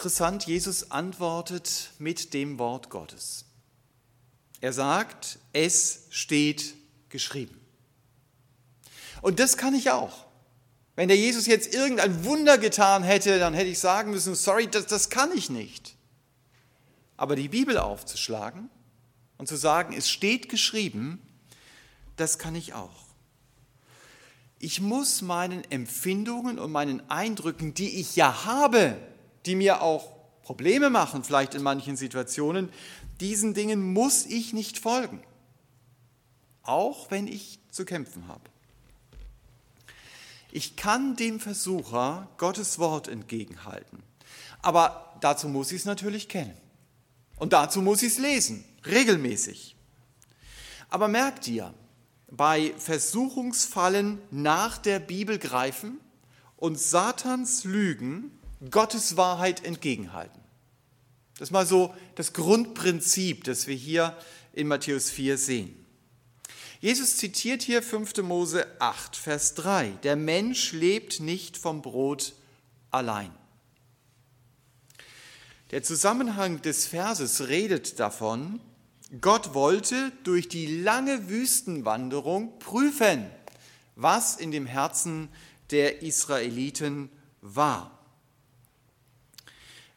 Interessant, 0.00 0.46
Jesus 0.46 0.92
antwortet 0.92 1.90
mit 1.98 2.32
dem 2.32 2.58
Wort 2.58 2.88
Gottes. 2.88 3.44
Er 4.62 4.72
sagt, 4.72 5.38
es 5.52 6.06
steht 6.08 6.72
geschrieben. 7.10 7.60
Und 9.20 9.40
das 9.40 9.58
kann 9.58 9.74
ich 9.74 9.90
auch. 9.90 10.24
Wenn 10.96 11.08
der 11.08 11.18
Jesus 11.18 11.44
jetzt 11.44 11.74
irgendein 11.74 12.24
Wunder 12.24 12.56
getan 12.56 13.02
hätte, 13.02 13.38
dann 13.38 13.52
hätte 13.52 13.68
ich 13.68 13.78
sagen 13.78 14.12
müssen, 14.12 14.34
sorry, 14.34 14.68
das, 14.68 14.86
das 14.86 15.10
kann 15.10 15.36
ich 15.36 15.50
nicht. 15.50 15.96
Aber 17.18 17.36
die 17.36 17.48
Bibel 17.48 17.76
aufzuschlagen 17.76 18.70
und 19.36 19.48
zu 19.48 19.56
sagen, 19.56 19.92
es 19.92 20.08
steht 20.08 20.48
geschrieben, 20.48 21.20
das 22.16 22.38
kann 22.38 22.54
ich 22.54 22.72
auch. 22.72 23.04
Ich 24.58 24.80
muss 24.80 25.20
meinen 25.20 25.62
Empfindungen 25.70 26.58
und 26.58 26.72
meinen 26.72 27.10
Eindrücken, 27.10 27.74
die 27.74 28.00
ich 28.00 28.16
ja 28.16 28.46
habe, 28.46 28.96
die 29.46 29.54
mir 29.54 29.82
auch 29.82 30.16
Probleme 30.42 30.90
machen, 30.90 31.24
vielleicht 31.24 31.54
in 31.54 31.62
manchen 31.62 31.96
Situationen, 31.96 32.70
diesen 33.20 33.54
Dingen 33.54 33.92
muss 33.92 34.26
ich 34.26 34.52
nicht 34.52 34.78
folgen. 34.78 35.22
Auch 36.62 37.10
wenn 37.10 37.26
ich 37.26 37.58
zu 37.70 37.84
kämpfen 37.84 38.26
habe. 38.28 38.42
Ich 40.52 40.76
kann 40.76 41.16
dem 41.16 41.38
Versucher 41.38 42.28
Gottes 42.36 42.78
Wort 42.78 43.06
entgegenhalten. 43.06 44.02
Aber 44.62 45.16
dazu 45.20 45.48
muss 45.48 45.70
ich 45.70 45.80
es 45.80 45.84
natürlich 45.84 46.28
kennen. 46.28 46.56
Und 47.36 47.52
dazu 47.52 47.80
muss 47.80 48.02
ich 48.02 48.12
es 48.12 48.18
lesen, 48.18 48.64
regelmäßig. 48.84 49.76
Aber 50.88 51.08
merkt 51.08 51.46
ihr, 51.46 51.72
bei 52.30 52.74
Versuchungsfallen 52.76 54.20
nach 54.30 54.78
der 54.78 54.98
Bibel 54.98 55.38
greifen 55.38 55.98
und 56.56 56.78
Satans 56.78 57.64
Lügen 57.64 58.30
Gottes 58.68 59.16
Wahrheit 59.16 59.64
entgegenhalten. 59.64 60.40
Das 61.34 61.48
ist 61.48 61.52
mal 61.52 61.66
so 61.66 61.94
das 62.16 62.34
Grundprinzip, 62.34 63.44
das 63.44 63.66
wir 63.66 63.74
hier 63.74 64.16
in 64.52 64.66
Matthäus 64.66 65.10
4 65.10 65.38
sehen. 65.38 65.86
Jesus 66.80 67.16
zitiert 67.16 67.62
hier 67.62 67.82
5. 67.82 68.18
Mose 68.22 68.66
8, 68.78 69.16
Vers 69.16 69.54
3. 69.54 69.90
Der 70.02 70.16
Mensch 70.16 70.72
lebt 70.72 71.20
nicht 71.20 71.56
vom 71.56 71.82
Brot 71.82 72.34
allein. 72.90 73.32
Der 75.70 75.82
Zusammenhang 75.82 76.62
des 76.62 76.86
Verses 76.86 77.48
redet 77.48 78.00
davon, 78.00 78.60
Gott 79.20 79.54
wollte 79.54 80.12
durch 80.24 80.48
die 80.48 80.80
lange 80.82 81.28
Wüstenwanderung 81.28 82.58
prüfen, 82.58 83.26
was 83.94 84.36
in 84.36 84.50
dem 84.50 84.66
Herzen 84.66 85.28
der 85.70 86.02
Israeliten 86.02 87.10
war. 87.40 87.99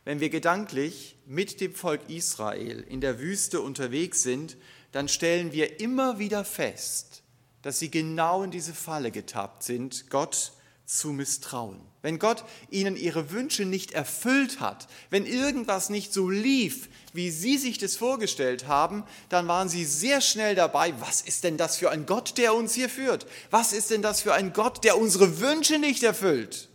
Wenn 0.06 0.20
wir 0.20 0.30
gedanklich 0.30 1.16
mit 1.26 1.62
dem 1.62 1.74
Volk 1.74 2.10
Israel 2.10 2.84
in 2.90 3.02
der 3.02 3.20
Wüste 3.20 3.62
unterwegs 3.62 4.22
sind, 4.24 4.58
dann 4.92 5.08
stellen 5.08 5.52
wir 5.54 5.80
immer 5.80 6.20
wieder 6.20 6.44
fest, 6.44 7.24
dass 7.62 7.80
sie 7.80 7.90
genau 7.90 8.44
in 8.44 8.52
diese 8.52 8.74
Falle 8.74 9.12
getappt 9.12 9.64
sind, 9.64 10.10
Gott 10.10 10.52
zu 10.86 11.10
misstrauen. 11.10 11.80
Wenn 12.02 12.20
Gott 12.20 12.44
ihnen 12.70 12.98
ihre 12.98 13.32
Wünsche 13.32 13.64
nicht 13.64 13.94
erfüllt 13.94 14.60
hat, 14.60 14.90
wenn 15.10 15.26
irgendwas 15.26 15.90
nicht 15.90 16.12
so 16.12 16.30
lief, 16.30 16.90
wie 17.14 17.32
sie 17.32 17.58
sich 17.58 17.78
das 17.78 17.96
vorgestellt 17.96 18.68
haben, 18.68 19.06
dann 19.30 19.48
waren 19.48 19.70
sie 19.70 19.86
sehr 19.86 20.20
schnell 20.20 20.54
dabei, 20.54 20.94
was 21.00 21.22
ist 21.22 21.46
denn 21.46 21.56
das 21.56 21.78
für 21.78 21.90
ein 21.90 22.06
Gott, 22.06 22.38
der 22.38 22.54
uns 22.54 22.74
hier 22.74 22.90
führt? 22.90 23.26
Was 23.52 23.72
ist 23.72 23.90
denn 23.90 24.02
das 24.02 24.22
für 24.22 24.34
ein 24.34 24.52
Gott, 24.52 24.84
der 24.84 24.98
unsere 24.98 25.40
Wünsche 25.40 25.80
nicht 25.80 26.04
erfüllt? 26.04 26.68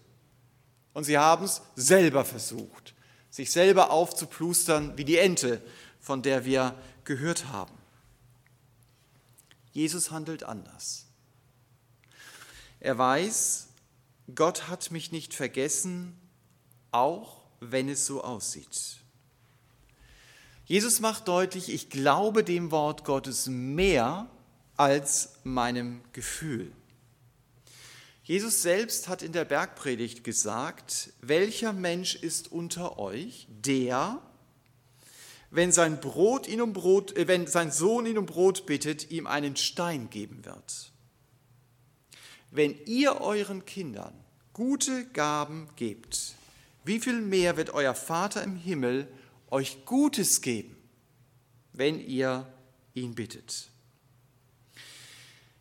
Und 0.94 1.04
sie 1.04 1.18
haben 1.18 1.44
es 1.44 1.60
selber 1.76 2.24
versucht, 2.24 2.87
sich 3.30 3.50
selber 3.50 3.90
aufzuplustern 3.90 4.96
wie 4.96 5.04
die 5.04 5.18
Ente, 5.18 5.62
von 6.00 6.22
der 6.22 6.44
wir 6.44 6.74
gehört 7.04 7.46
haben. 7.46 7.74
Jesus 9.72 10.10
handelt 10.10 10.42
anders. 10.42 11.06
Er 12.80 12.96
weiß, 12.96 13.68
Gott 14.34 14.68
hat 14.68 14.90
mich 14.90 15.12
nicht 15.12 15.34
vergessen, 15.34 16.18
auch 16.90 17.42
wenn 17.60 17.88
es 17.88 18.06
so 18.06 18.22
aussieht. 18.22 18.98
Jesus 20.64 21.00
macht 21.00 21.28
deutlich, 21.28 21.72
ich 21.72 21.88
glaube 21.88 22.44
dem 22.44 22.70
Wort 22.70 23.04
Gottes 23.04 23.46
mehr 23.46 24.28
als 24.76 25.38
meinem 25.42 26.02
Gefühl. 26.12 26.72
Jesus 28.28 28.60
selbst 28.60 29.08
hat 29.08 29.22
in 29.22 29.32
der 29.32 29.46
Bergpredigt 29.46 30.22
gesagt, 30.22 31.14
welcher 31.22 31.72
Mensch 31.72 32.14
ist 32.14 32.52
unter 32.52 32.98
euch, 32.98 33.46
der, 33.48 34.20
wenn 35.50 35.72
sein, 35.72 35.98
Brot 35.98 36.46
ihn 36.46 36.60
um 36.60 36.74
Brot, 36.74 37.16
äh, 37.16 37.26
wenn 37.26 37.46
sein 37.46 37.72
Sohn 37.72 38.04
ihn 38.04 38.18
um 38.18 38.26
Brot 38.26 38.66
bittet, 38.66 39.10
ihm 39.10 39.26
einen 39.26 39.56
Stein 39.56 40.10
geben 40.10 40.44
wird. 40.44 40.92
Wenn 42.50 42.76
ihr 42.84 43.22
euren 43.22 43.64
Kindern 43.64 44.12
gute 44.52 45.06
Gaben 45.06 45.70
gebt, 45.76 46.34
wie 46.84 47.00
viel 47.00 47.22
mehr 47.22 47.56
wird 47.56 47.70
euer 47.70 47.94
Vater 47.94 48.44
im 48.44 48.56
Himmel 48.56 49.08
euch 49.50 49.86
Gutes 49.86 50.42
geben, 50.42 50.76
wenn 51.72 51.98
ihr 51.98 52.46
ihn 52.92 53.14
bittet. 53.14 53.70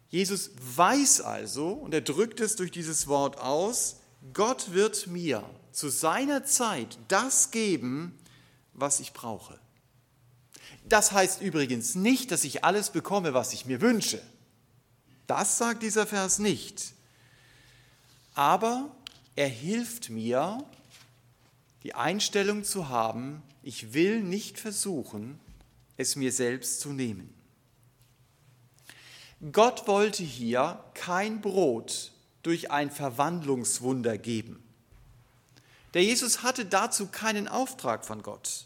Jesus 0.09 0.51
weiß 0.75 1.21
also, 1.21 1.69
und 1.69 1.93
er 1.93 2.01
drückt 2.01 2.39
es 2.39 2.55
durch 2.55 2.71
dieses 2.71 3.07
Wort 3.07 3.37
aus, 3.37 3.97
Gott 4.33 4.73
wird 4.73 5.07
mir 5.07 5.43
zu 5.71 5.89
seiner 5.89 6.45
Zeit 6.45 6.97
das 7.07 7.51
geben, 7.51 8.17
was 8.73 8.99
ich 8.99 9.13
brauche. 9.13 9.59
Das 10.85 11.11
heißt 11.11 11.41
übrigens 11.41 11.95
nicht, 11.95 12.31
dass 12.31 12.43
ich 12.43 12.63
alles 12.63 12.89
bekomme, 12.89 13.33
was 13.33 13.53
ich 13.53 13.65
mir 13.65 13.81
wünsche. 13.81 14.21
Das 15.27 15.57
sagt 15.57 15.83
dieser 15.83 16.07
Vers 16.07 16.39
nicht. 16.39 16.93
Aber 18.33 18.95
er 19.35 19.49
hilft 19.49 20.09
mir, 20.09 20.63
die 21.83 21.95
Einstellung 21.95 22.63
zu 22.63 22.89
haben, 22.89 23.43
ich 23.63 23.93
will 23.93 24.21
nicht 24.21 24.59
versuchen, 24.59 25.39
es 25.97 26.15
mir 26.15 26.31
selbst 26.31 26.79
zu 26.79 26.93
nehmen. 26.93 27.33
Gott 29.51 29.87
wollte 29.87 30.23
hier 30.23 30.83
kein 30.93 31.41
Brot 31.41 32.11
durch 32.41 32.71
ein 32.71 32.89
Verwandlungswunder 32.89 34.17
geben. 34.17 34.63
Der 35.93 36.03
Jesus 36.03 36.43
hatte 36.43 36.65
dazu 36.65 37.07
keinen 37.07 37.47
Auftrag 37.47 38.05
von 38.05 38.23
Gott. 38.23 38.65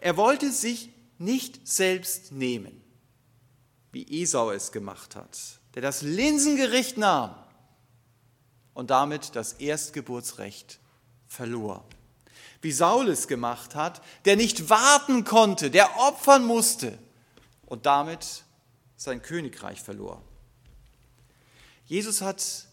Er 0.00 0.16
wollte 0.16 0.50
sich 0.50 0.90
nicht 1.18 1.66
selbst 1.66 2.32
nehmen, 2.32 2.82
wie 3.92 4.22
Esau 4.22 4.50
es 4.50 4.72
gemacht 4.72 5.16
hat, 5.16 5.38
der 5.74 5.82
das 5.82 6.02
Linsengericht 6.02 6.98
nahm 6.98 7.34
und 8.74 8.90
damit 8.90 9.34
das 9.36 9.54
Erstgeburtsrecht 9.54 10.80
verlor. 11.26 11.84
Wie 12.62 12.72
Saul 12.72 13.08
es 13.08 13.28
gemacht 13.28 13.74
hat, 13.74 14.02
der 14.24 14.36
nicht 14.36 14.68
warten 14.68 15.24
konnte, 15.24 15.70
der 15.70 15.98
opfern 15.98 16.44
musste 16.44 16.98
und 17.64 17.86
damit 17.86 18.44
sein 18.96 19.22
Königreich 19.22 19.80
verlor. 19.80 20.22
Jesus 21.86 22.22
hat 22.22 22.66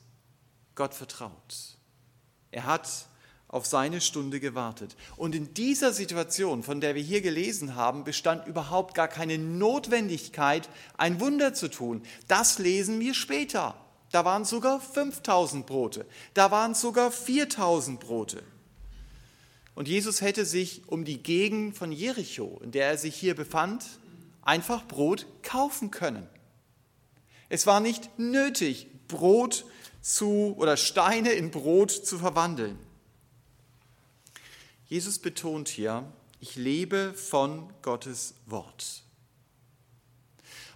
Gott 0.76 0.94
vertraut. 0.94 1.78
Er 2.52 2.66
hat 2.66 3.08
auf 3.48 3.68
seine 3.68 4.02
Stunde 4.02 4.40
gewartet. 4.40 4.96
Und 5.16 5.36
in 5.36 5.54
dieser 5.54 5.94
Situation, 5.94 6.64
von 6.64 6.82
der 6.82 6.96
wir 6.96 7.04
hier 7.04 7.22
gelesen 7.22 7.76
haben, 7.76 8.04
bestand 8.04 8.48
überhaupt 8.48 8.96
gar 8.96 9.08
keine 9.08 9.38
Notwendigkeit, 9.38 10.68
ein 10.98 11.20
Wunder 11.20 11.54
zu 11.54 11.70
tun. 11.70 12.02
Das 12.28 12.58
lesen 12.58 13.00
wir 13.00 13.14
später. 13.14 13.76
Da 14.12 14.26
waren 14.26 14.46
sogar 14.46 14.82
5000 14.82 15.68
Brote. 15.68 16.08
Da 16.34 16.50
waren 16.50 16.74
sogar 16.74 17.12
4000 17.12 18.00
Brote. 18.00 18.42
Und 19.76 19.88
Jesus 19.88 20.22
hätte 20.22 20.46
sich 20.46 20.88
um 20.88 21.06
die 21.06 21.22
Gegend 21.22 21.78
von 21.78 21.92
Jericho, 21.92 22.60
in 22.64 22.72
der 22.72 22.88
er 22.88 22.98
sich 22.98 23.16
hier 23.16 23.36
befand, 23.36 23.86
einfach 24.44 24.88
Brot 24.88 25.26
kaufen 25.42 25.92
können. 25.92 26.28
Es 27.50 27.68
war 27.68 27.80
nicht 27.80 28.18
nötig, 28.18 28.88
Brot 29.08 29.66
zu 30.02 30.56
oder 30.58 30.78
Steine 30.78 31.32
in 31.32 31.52
Brot 31.52 31.92
zu 31.92 32.18
verwandeln. 32.18 32.78
Jesus 34.86 35.20
betont 35.20 35.70
hier, 35.70 36.12
ich 36.40 36.56
lebe 36.56 37.14
von 37.14 37.72
Gottes 37.82 38.36
Wort. 38.46 39.04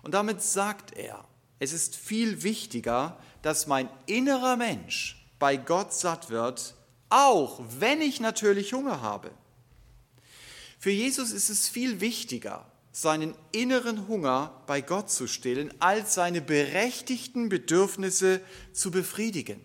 Und 0.02 0.14
damit 0.14 0.42
sagt 0.42 0.94
er, 0.94 1.26
es 1.60 1.74
ist 1.74 1.96
viel 1.96 2.44
wichtiger, 2.44 3.18
dass 3.42 3.68
mein 3.68 3.90
innerer 4.06 4.56
Mensch 4.56 5.28
bei 5.40 5.58
Gott 5.58 5.94
satt 5.94 6.30
wird, 6.30 6.76
auch 7.10 7.62
wenn 7.80 8.02
ich 8.02 8.20
natürlich 8.20 8.74
Hunger 8.74 9.02
habe. 9.02 9.32
Für 10.80 10.92
Jesus 10.92 11.32
ist 11.32 11.50
es 11.50 11.68
viel 11.68 12.00
wichtiger, 12.00 12.72
seinen 13.00 13.36
inneren 13.52 14.08
Hunger 14.08 14.64
bei 14.66 14.82
Gott 14.82 15.12
zu 15.12 15.28
stillen, 15.28 15.72
als 15.80 16.16
seine 16.16 16.42
berechtigten 16.42 17.48
Bedürfnisse 17.48 18.42
zu 18.74 18.90
befriedigen. 18.90 19.64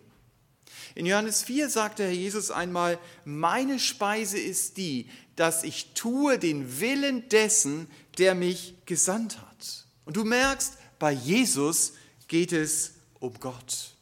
In 0.93 1.07
Johannes 1.07 1.41
4 1.41 1.67
sagte 1.67 2.03
Herr 2.03 2.11
Jesus 2.11 2.51
einmal, 2.51 2.99
meine 3.25 3.79
Speise 3.79 4.37
ist 4.37 4.77
die, 4.77 5.09
dass 5.35 5.63
ich 5.63 5.95
tue 5.95 6.37
den 6.37 6.79
Willen 6.79 7.27
dessen, 7.29 7.87
der 8.19 8.35
mich 8.35 8.75
gesandt 8.85 9.41
hat. 9.41 9.87
Und 10.05 10.15
du 10.15 10.25
merkst, 10.25 10.77
bei 10.99 11.11
Jesus 11.11 11.93
geht 12.27 12.51
es 12.51 12.93
um 13.19 13.33
Gott. 13.39 13.95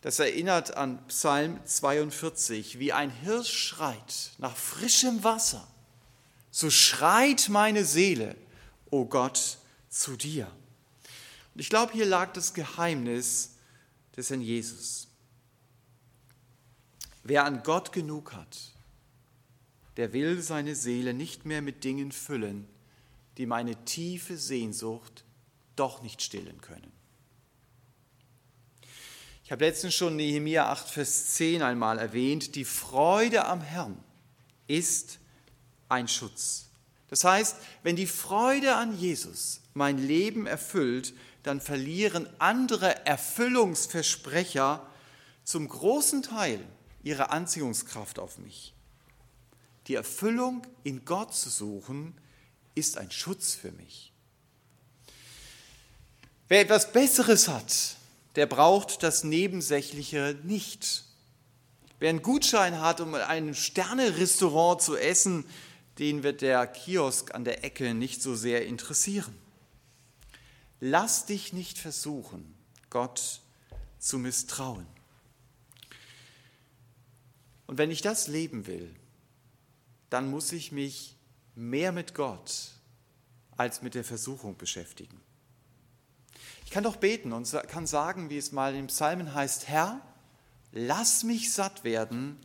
Das 0.00 0.18
erinnert 0.18 0.76
an 0.76 1.06
Psalm 1.06 1.60
42, 1.64 2.80
wie 2.80 2.92
ein 2.92 3.10
Hirsch 3.10 3.56
schreit 3.56 4.32
nach 4.38 4.56
frischem 4.56 5.22
Wasser 5.22 5.71
so 6.52 6.70
schreit 6.70 7.48
meine 7.48 7.84
Seele, 7.84 8.36
o 8.90 9.00
oh 9.00 9.04
Gott, 9.06 9.58
zu 9.88 10.16
dir. 10.16 10.46
Und 11.54 11.60
ich 11.60 11.70
glaube, 11.70 11.92
hier 11.94 12.06
lag 12.06 12.32
das 12.34 12.54
Geheimnis 12.54 13.56
des 14.16 14.30
Herrn 14.30 14.42
Jesus. 14.42 15.08
Wer 17.24 17.44
an 17.44 17.62
Gott 17.62 17.92
genug 17.92 18.34
hat, 18.34 18.58
der 19.96 20.12
will 20.12 20.42
seine 20.42 20.76
Seele 20.76 21.14
nicht 21.14 21.46
mehr 21.46 21.62
mit 21.62 21.84
Dingen 21.84 22.12
füllen, 22.12 22.68
die 23.38 23.46
meine 23.46 23.84
tiefe 23.84 24.36
Sehnsucht 24.36 25.24
doch 25.74 26.02
nicht 26.02 26.20
stillen 26.20 26.60
können. 26.60 26.92
Ich 29.44 29.52
habe 29.52 29.64
letztens 29.64 29.94
schon 29.94 30.16
Nehemiah 30.16 30.70
8, 30.70 30.88
Vers 30.88 31.34
10 31.34 31.62
einmal 31.62 31.98
erwähnt. 31.98 32.54
Die 32.56 32.64
Freude 32.64 33.46
am 33.46 33.62
Herrn 33.62 34.02
ist 34.66 35.18
ein 35.92 36.08
Schutz. 36.08 36.66
Das 37.08 37.24
heißt, 37.24 37.56
wenn 37.82 37.94
die 37.94 38.06
Freude 38.06 38.74
an 38.74 38.98
Jesus 38.98 39.60
mein 39.74 39.98
Leben 39.98 40.46
erfüllt, 40.46 41.12
dann 41.42 41.60
verlieren 41.60 42.28
andere 42.38 43.04
Erfüllungsversprecher 43.06 44.86
zum 45.44 45.68
großen 45.68 46.22
Teil 46.22 46.60
ihre 47.02 47.30
Anziehungskraft 47.30 48.18
auf 48.18 48.38
mich. 48.38 48.74
Die 49.88 49.94
Erfüllung 49.94 50.66
in 50.84 51.04
Gott 51.04 51.34
zu 51.34 51.50
suchen, 51.50 52.14
ist 52.74 52.96
ein 52.96 53.10
Schutz 53.10 53.54
für 53.54 53.72
mich. 53.72 54.12
Wer 56.48 56.60
etwas 56.60 56.92
Besseres 56.92 57.48
hat, 57.48 57.96
der 58.36 58.46
braucht 58.46 59.02
das 59.02 59.24
Nebensächliche 59.24 60.38
nicht. 60.44 61.04
Wer 61.98 62.10
einen 62.10 62.22
Gutschein 62.22 62.80
hat, 62.80 63.00
um 63.00 63.14
in 63.14 63.20
einem 63.20 63.54
Sterne-Restaurant 63.54 64.80
zu 64.80 64.96
essen, 64.96 65.44
den 65.98 66.22
wird 66.22 66.40
der 66.40 66.66
Kiosk 66.66 67.34
an 67.34 67.44
der 67.44 67.64
Ecke 67.64 67.94
nicht 67.94 68.22
so 68.22 68.34
sehr 68.34 68.66
interessieren. 68.66 69.34
Lass 70.80 71.26
dich 71.26 71.52
nicht 71.52 71.78
versuchen, 71.78 72.54
Gott 72.90 73.40
zu 73.98 74.18
misstrauen. 74.18 74.86
Und 77.66 77.78
wenn 77.78 77.90
ich 77.90 78.02
das 78.02 78.26
leben 78.26 78.66
will, 78.66 78.94
dann 80.10 80.28
muss 80.28 80.52
ich 80.52 80.72
mich 80.72 81.16
mehr 81.54 81.92
mit 81.92 82.14
Gott 82.14 82.72
als 83.56 83.82
mit 83.82 83.94
der 83.94 84.04
Versuchung 84.04 84.56
beschäftigen. 84.56 85.20
Ich 86.64 86.70
kann 86.70 86.84
doch 86.84 86.96
beten 86.96 87.32
und 87.32 87.50
kann 87.68 87.86
sagen, 87.86 88.28
wie 88.28 88.38
es 88.38 88.50
mal 88.50 88.74
im 88.74 88.88
Psalmen 88.88 89.34
heißt, 89.34 89.68
Herr, 89.68 90.00
lass 90.72 91.22
mich 91.22 91.52
satt 91.52 91.84
werden 91.84 92.38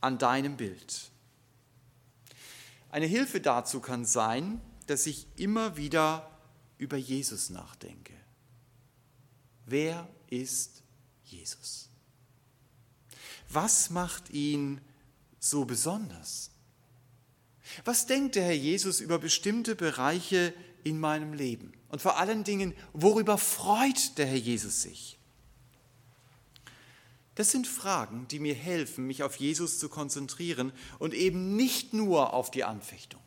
an 0.00 0.18
deinem 0.18 0.56
Bild. 0.56 1.10
Eine 2.94 3.06
Hilfe 3.06 3.40
dazu 3.40 3.80
kann 3.80 4.04
sein, 4.04 4.60
dass 4.86 5.06
ich 5.06 5.26
immer 5.34 5.76
wieder 5.76 6.30
über 6.78 6.96
Jesus 6.96 7.50
nachdenke. 7.50 8.12
Wer 9.66 10.08
ist 10.30 10.84
Jesus? 11.24 11.88
Was 13.48 13.90
macht 13.90 14.30
ihn 14.30 14.80
so 15.40 15.64
besonders? 15.64 16.52
Was 17.84 18.06
denkt 18.06 18.36
der 18.36 18.44
Herr 18.44 18.54
Jesus 18.54 19.00
über 19.00 19.18
bestimmte 19.18 19.74
Bereiche 19.74 20.54
in 20.84 21.00
meinem 21.00 21.32
Leben? 21.32 21.72
Und 21.88 22.00
vor 22.00 22.16
allen 22.20 22.44
Dingen, 22.44 22.74
worüber 22.92 23.38
freut 23.38 24.18
der 24.18 24.26
Herr 24.26 24.36
Jesus 24.36 24.82
sich? 24.82 25.18
Das 27.34 27.50
sind 27.50 27.66
Fragen, 27.66 28.28
die 28.28 28.38
mir 28.38 28.54
helfen, 28.54 29.06
mich 29.06 29.22
auf 29.22 29.36
Jesus 29.36 29.78
zu 29.78 29.88
konzentrieren 29.88 30.72
und 30.98 31.14
eben 31.14 31.56
nicht 31.56 31.92
nur 31.92 32.32
auf 32.32 32.50
die 32.50 32.64
Anfechtung. 32.64 33.20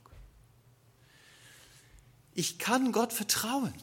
Ich 2.34 2.60
kann 2.60 2.92
Gott 2.92 3.14
vertrauen, 3.14 3.74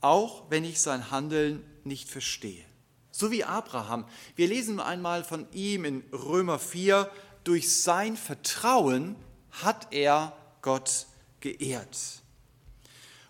auch 0.00 0.50
wenn 0.50 0.64
ich 0.64 0.80
sein 0.80 1.10
Handeln 1.10 1.64
nicht 1.84 2.08
verstehe. 2.08 2.64
So 3.10 3.30
wie 3.30 3.44
Abraham. 3.44 4.06
Wir 4.36 4.48
lesen 4.48 4.80
einmal 4.80 5.24
von 5.24 5.46
ihm 5.52 5.84
in 5.84 6.04
Römer 6.12 6.58
4, 6.58 7.10
durch 7.44 7.74
sein 7.74 8.16
Vertrauen 8.16 9.16
hat 9.50 9.92
er 9.92 10.36
Gott 10.62 11.06
geehrt. 11.40 12.22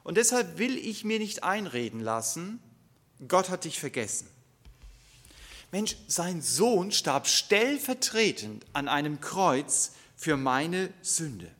Und 0.03 0.17
deshalb 0.17 0.59
will 0.59 0.77
ich 0.77 1.05
mir 1.05 1.19
nicht 1.19 1.45
einreden 1.45 2.01
lassen, 2.01 2.61
Gott 3.29 3.51
hat 3.51 3.65
dich 3.65 3.79
vergessen. 3.79 4.29
Mensch, 5.73 5.97
sein 6.09 6.43
Sohn 6.43 6.91
starb 6.91 7.29
stellvertretend 7.29 8.67
an 8.73 8.89
einem 8.89 9.21
Kreuz 9.21 9.93
für 10.17 10.37
meine 10.37 10.93
Sünde, 11.01 11.51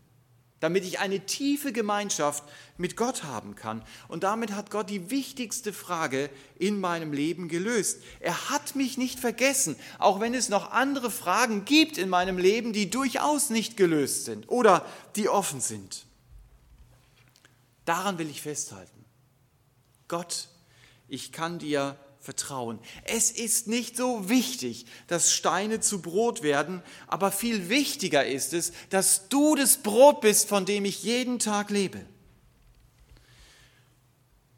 damit 0.59 0.85
ich 0.85 0.99
eine 0.99 1.25
tiefe 1.27 1.73
Gemeinschaft 1.73 2.43
mit 2.77 2.97
Gott 2.97 3.23
haben 3.23 3.55
kann. 3.55 3.85
Und 4.09 4.25
damit 4.25 4.53
hat 4.53 4.71
Gott 4.71 4.91
die 4.91 5.11
wichtigste 5.11 5.73
Frage 5.73 6.29
in 6.59 6.81
meinem 6.81 7.13
Leben 7.13 7.49
gelöst. 7.49 8.03
Er 8.19 8.51
hat 8.51 8.75
mich 8.75 8.99
nicht 8.99 9.21
vergessen, 9.21 9.77
auch 9.99 10.19
wenn 10.19 10.35
es 10.35 10.49
noch 10.49 10.73
andere 10.73 11.11
Fragen 11.11 11.65
gibt 11.65 11.97
in 11.97 12.09
meinem 12.09 12.37
Leben, 12.37 12.73
die 12.73 12.91
durchaus 12.91 13.49
nicht 13.49 13.77
gelöst 13.77 14.25
sind 14.25 14.49
oder 14.49 14.85
die 15.15 15.29
offen 15.29 15.61
sind. 15.61 16.05
Daran 17.85 18.19
will 18.19 18.29
ich 18.29 18.43
festhalten. 18.43 19.05
Gott, 20.09 20.49
ich 21.09 21.33
kann 21.33 21.59
dir 21.59 21.97
vertrauen. 22.31 22.79
Es 23.03 23.33
ist 23.33 23.67
nicht 23.67 23.97
so 23.97 24.29
wichtig, 24.29 24.87
dass 25.09 25.33
Steine 25.33 25.81
zu 25.81 26.01
Brot 26.01 26.45
werden, 26.45 26.81
aber 27.09 27.33
viel 27.33 27.69
wichtiger 27.69 28.25
ist 28.25 28.53
es, 28.53 28.73
dass 28.89 29.29
du 29.29 29.57
das 29.57 29.79
Brot 29.79 30.21
bist, 30.21 30.49
von 30.49 30.65
dem 30.65 30.85
ich 30.85 31.03
jeden 31.03 31.41
Tag 31.41 31.71
lebe. 31.71 32.07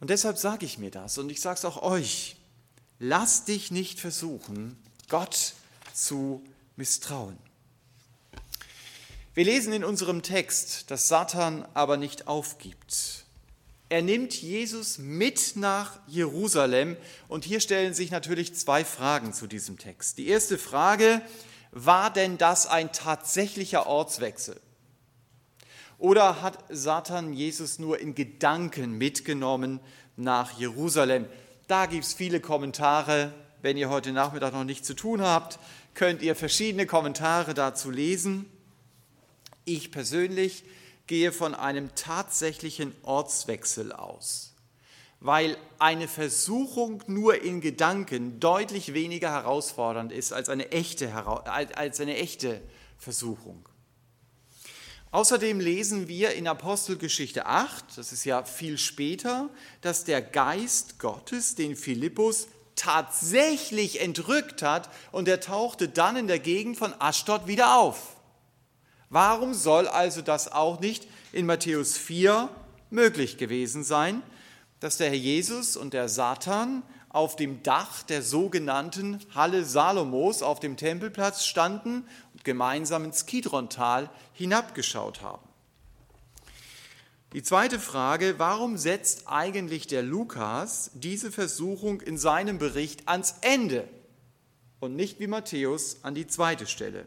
Und 0.00 0.11
deshalb 0.11 0.37
sage 0.37 0.66
ich 0.66 0.76
mir 0.76 0.90
das 0.90 1.16
und 1.16 1.30
ich 1.30 1.40
sage 1.40 1.61
es 1.61 1.64
auch 1.64 1.80
euch. 1.80 2.37
Lass 2.98 3.46
dich 3.46 3.70
nicht 3.70 3.98
versuchen, 3.98 4.76
Gott 5.08 5.54
zu 5.94 6.44
misstrauen. 6.76 7.38
Wir 9.32 9.46
lesen 9.46 9.72
in 9.72 9.82
unserem 9.82 10.22
Text, 10.22 10.90
dass 10.90 11.08
Satan 11.08 11.66
aber 11.72 11.96
nicht 11.96 12.26
aufgibt 12.26 13.21
er 13.92 14.00
nimmt 14.00 14.40
Jesus 14.40 14.96
mit 14.96 15.52
nach 15.57 15.98
Jerusalem. 16.07 16.96
Und 17.28 17.44
hier 17.44 17.61
stellen 17.61 17.92
sich 17.92 18.11
natürlich 18.11 18.55
zwei 18.55 18.87
Fragen 18.87 19.35
zu 19.35 19.46
diesem 19.46 19.76
Text. 19.76 20.16
Die 20.16 20.28
erste 20.28 20.57
Frage, 20.57 21.20
war 21.72 22.11
denn 22.11 22.38
das 22.38 22.66
ein 22.66 22.90
tatsächlicher 22.92 23.87
Ortswechsel? 23.87 24.59
Oder 25.98 26.40
hat 26.40 26.59
Satan 26.70 27.35
Jesus 27.35 27.78
nur 27.78 28.00
in 28.00 28.14
Gedanken 28.14 28.96
mitgenommen 28.96 29.78
nach 30.16 30.59
Jerusalem? 30.59 31.26
Da 31.68 31.85
gibt 31.85 32.05
es 32.05 32.14
viele 32.14 32.40
Kommentare. 32.40 33.35
Wenn 33.61 33.76
ihr 33.76 33.90
heute 33.90 34.12
Nachmittag 34.12 34.55
noch 34.55 34.64
nichts 34.64 34.87
zu 34.87 34.94
tun 34.94 35.20
habt, 35.20 35.59
könnt 35.92 36.22
ihr 36.22 36.35
verschiedene 36.35 36.87
Kommentare 36.87 37.52
dazu 37.52 37.90
lesen. 37.90 38.46
Ich 39.66 39.90
persönlich 39.90 40.64
gehe 41.06 41.32
von 41.32 41.54
einem 41.54 41.94
tatsächlichen 41.94 42.94
Ortswechsel 43.02 43.92
aus, 43.92 44.54
weil 45.20 45.56
eine 45.78 46.08
Versuchung 46.08 47.02
nur 47.06 47.42
in 47.42 47.60
Gedanken 47.60 48.40
deutlich 48.40 48.94
weniger 48.94 49.30
herausfordernd 49.30 50.12
ist 50.12 50.32
als 50.32 50.48
eine 50.48 50.72
echte, 50.72 51.12
als 51.46 52.00
eine 52.00 52.16
echte 52.16 52.60
Versuchung. 52.98 53.68
Außerdem 55.10 55.60
lesen 55.60 56.08
wir 56.08 56.32
in 56.32 56.48
Apostelgeschichte 56.48 57.44
8, 57.44 57.98
das 57.98 58.12
ist 58.12 58.24
ja 58.24 58.44
viel 58.44 58.78
später, 58.78 59.50
dass 59.82 60.04
der 60.04 60.22
Geist 60.22 60.98
Gottes 60.98 61.54
den 61.54 61.76
Philippus 61.76 62.48
tatsächlich 62.76 64.00
entrückt 64.00 64.62
hat 64.62 64.88
und 65.12 65.28
er 65.28 65.40
tauchte 65.40 65.88
dann 65.88 66.16
in 66.16 66.28
der 66.28 66.38
Gegend 66.38 66.78
von 66.78 66.94
Aschdod 66.98 67.46
wieder 67.46 67.76
auf. 67.76 68.16
Warum 69.12 69.53
soll 69.53 69.88
also 69.88 70.22
das 70.22 70.51
auch 70.51 70.81
nicht 70.81 71.07
in 71.33 71.44
Matthäus 71.44 71.98
4 71.98 72.48
möglich 72.88 73.37
gewesen 73.37 73.85
sein, 73.85 74.22
dass 74.81 74.96
der 74.96 75.09
Herr 75.09 75.16
Jesus 75.16 75.77
und 75.77 75.92
der 75.92 76.09
Satan 76.09 76.83
auf 77.11 77.37
dem 77.37 77.62
Dach 77.62 78.03
der 78.05 78.22
sogenannten 78.22 79.20
Halle 79.35 79.66
Salomos 79.66 80.40
auf 80.40 80.61
dem 80.61 80.79
Tempelplatz 80.79 81.44
standen 81.44 82.07
und 82.33 82.42
gemeinsam 82.42 83.05
ins 83.05 83.27
Kidrontal 83.27 84.09
hinabgeschaut 84.33 85.20
haben? 85.20 85.46
Die 87.35 87.42
zweite 87.42 87.79
Frage, 87.79 88.37
warum 88.38 88.79
setzt 88.79 89.29
eigentlich 89.29 89.87
der 89.88 90.03
Lukas 90.03 90.90
diese 90.94 91.31
Versuchung 91.31 92.01
in 92.01 92.16
seinem 92.16 92.57
Bericht 92.57 93.07
ans 93.11 93.35
Ende 93.42 93.87
und 94.81 94.96
nicht 94.96 95.20
wie 95.20 95.27
Matthäus 95.27 95.98
an 96.03 96.14
die 96.14 96.27
zweite 96.27 96.66
Stelle? 96.66 97.05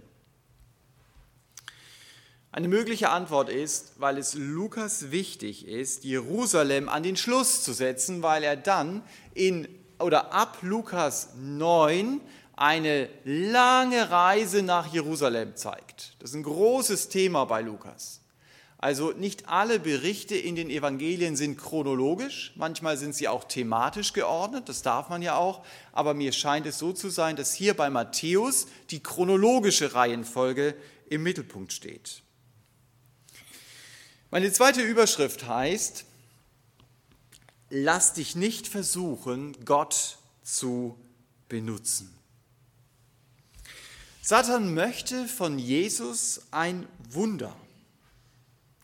Eine 2.55 2.69
mögliche 2.69 3.09
Antwort 3.09 3.49
ist, 3.49 3.95
weil 3.97 4.17
es 4.17 4.33
Lukas 4.33 5.11
wichtig 5.11 5.67
ist, 5.67 6.05
Jerusalem 6.05 6.87
an 6.87 7.03
den 7.03 7.17
Schluss 7.17 7.63
zu 7.63 7.73
setzen, 7.73 8.23
weil 8.23 8.43
er 8.43 8.55
dann 8.55 9.03
in 9.33 9.67
oder 9.99 10.31
ab 10.31 10.59
Lukas 10.61 11.33
9 11.37 12.21
eine 12.55 13.09
lange 13.25 14.09
Reise 14.09 14.63
nach 14.63 14.87
Jerusalem 14.87 15.57
zeigt. 15.57 16.15
Das 16.19 16.29
ist 16.29 16.37
ein 16.37 16.43
großes 16.43 17.09
Thema 17.09 17.43
bei 17.43 17.61
Lukas. 17.61 18.21
Also 18.77 19.11
nicht 19.11 19.49
alle 19.49 19.77
Berichte 19.77 20.37
in 20.37 20.55
den 20.55 20.69
Evangelien 20.69 21.35
sind 21.35 21.57
chronologisch, 21.57 22.53
manchmal 22.55 22.95
sind 22.95 23.15
sie 23.15 23.27
auch 23.27 23.43
thematisch 23.43 24.13
geordnet, 24.13 24.69
das 24.69 24.81
darf 24.81 25.09
man 25.09 25.21
ja 25.21 25.35
auch, 25.35 25.65
aber 25.91 26.13
mir 26.13 26.31
scheint 26.31 26.65
es 26.67 26.79
so 26.79 26.93
zu 26.93 27.09
sein, 27.09 27.35
dass 27.35 27.53
hier 27.53 27.73
bei 27.73 27.89
Matthäus 27.89 28.67
die 28.91 29.03
chronologische 29.03 29.93
Reihenfolge 29.93 30.73
im 31.09 31.21
Mittelpunkt 31.21 31.73
steht. 31.73 32.21
Meine 34.35 34.51
zweite 34.51 34.81
Überschrift 34.81 35.47
heißt, 35.47 36.03
lass 37.69 38.11
dich 38.11 38.35
nicht 38.35 38.67
versuchen, 38.67 39.55
Gott 39.63 40.17
zu 40.43 40.99
benutzen. 41.47 42.13
Satan 44.21 44.73
möchte 44.73 45.29
von 45.29 45.57
Jesus 45.57 46.41
ein 46.51 46.85
Wunder. 47.11 47.55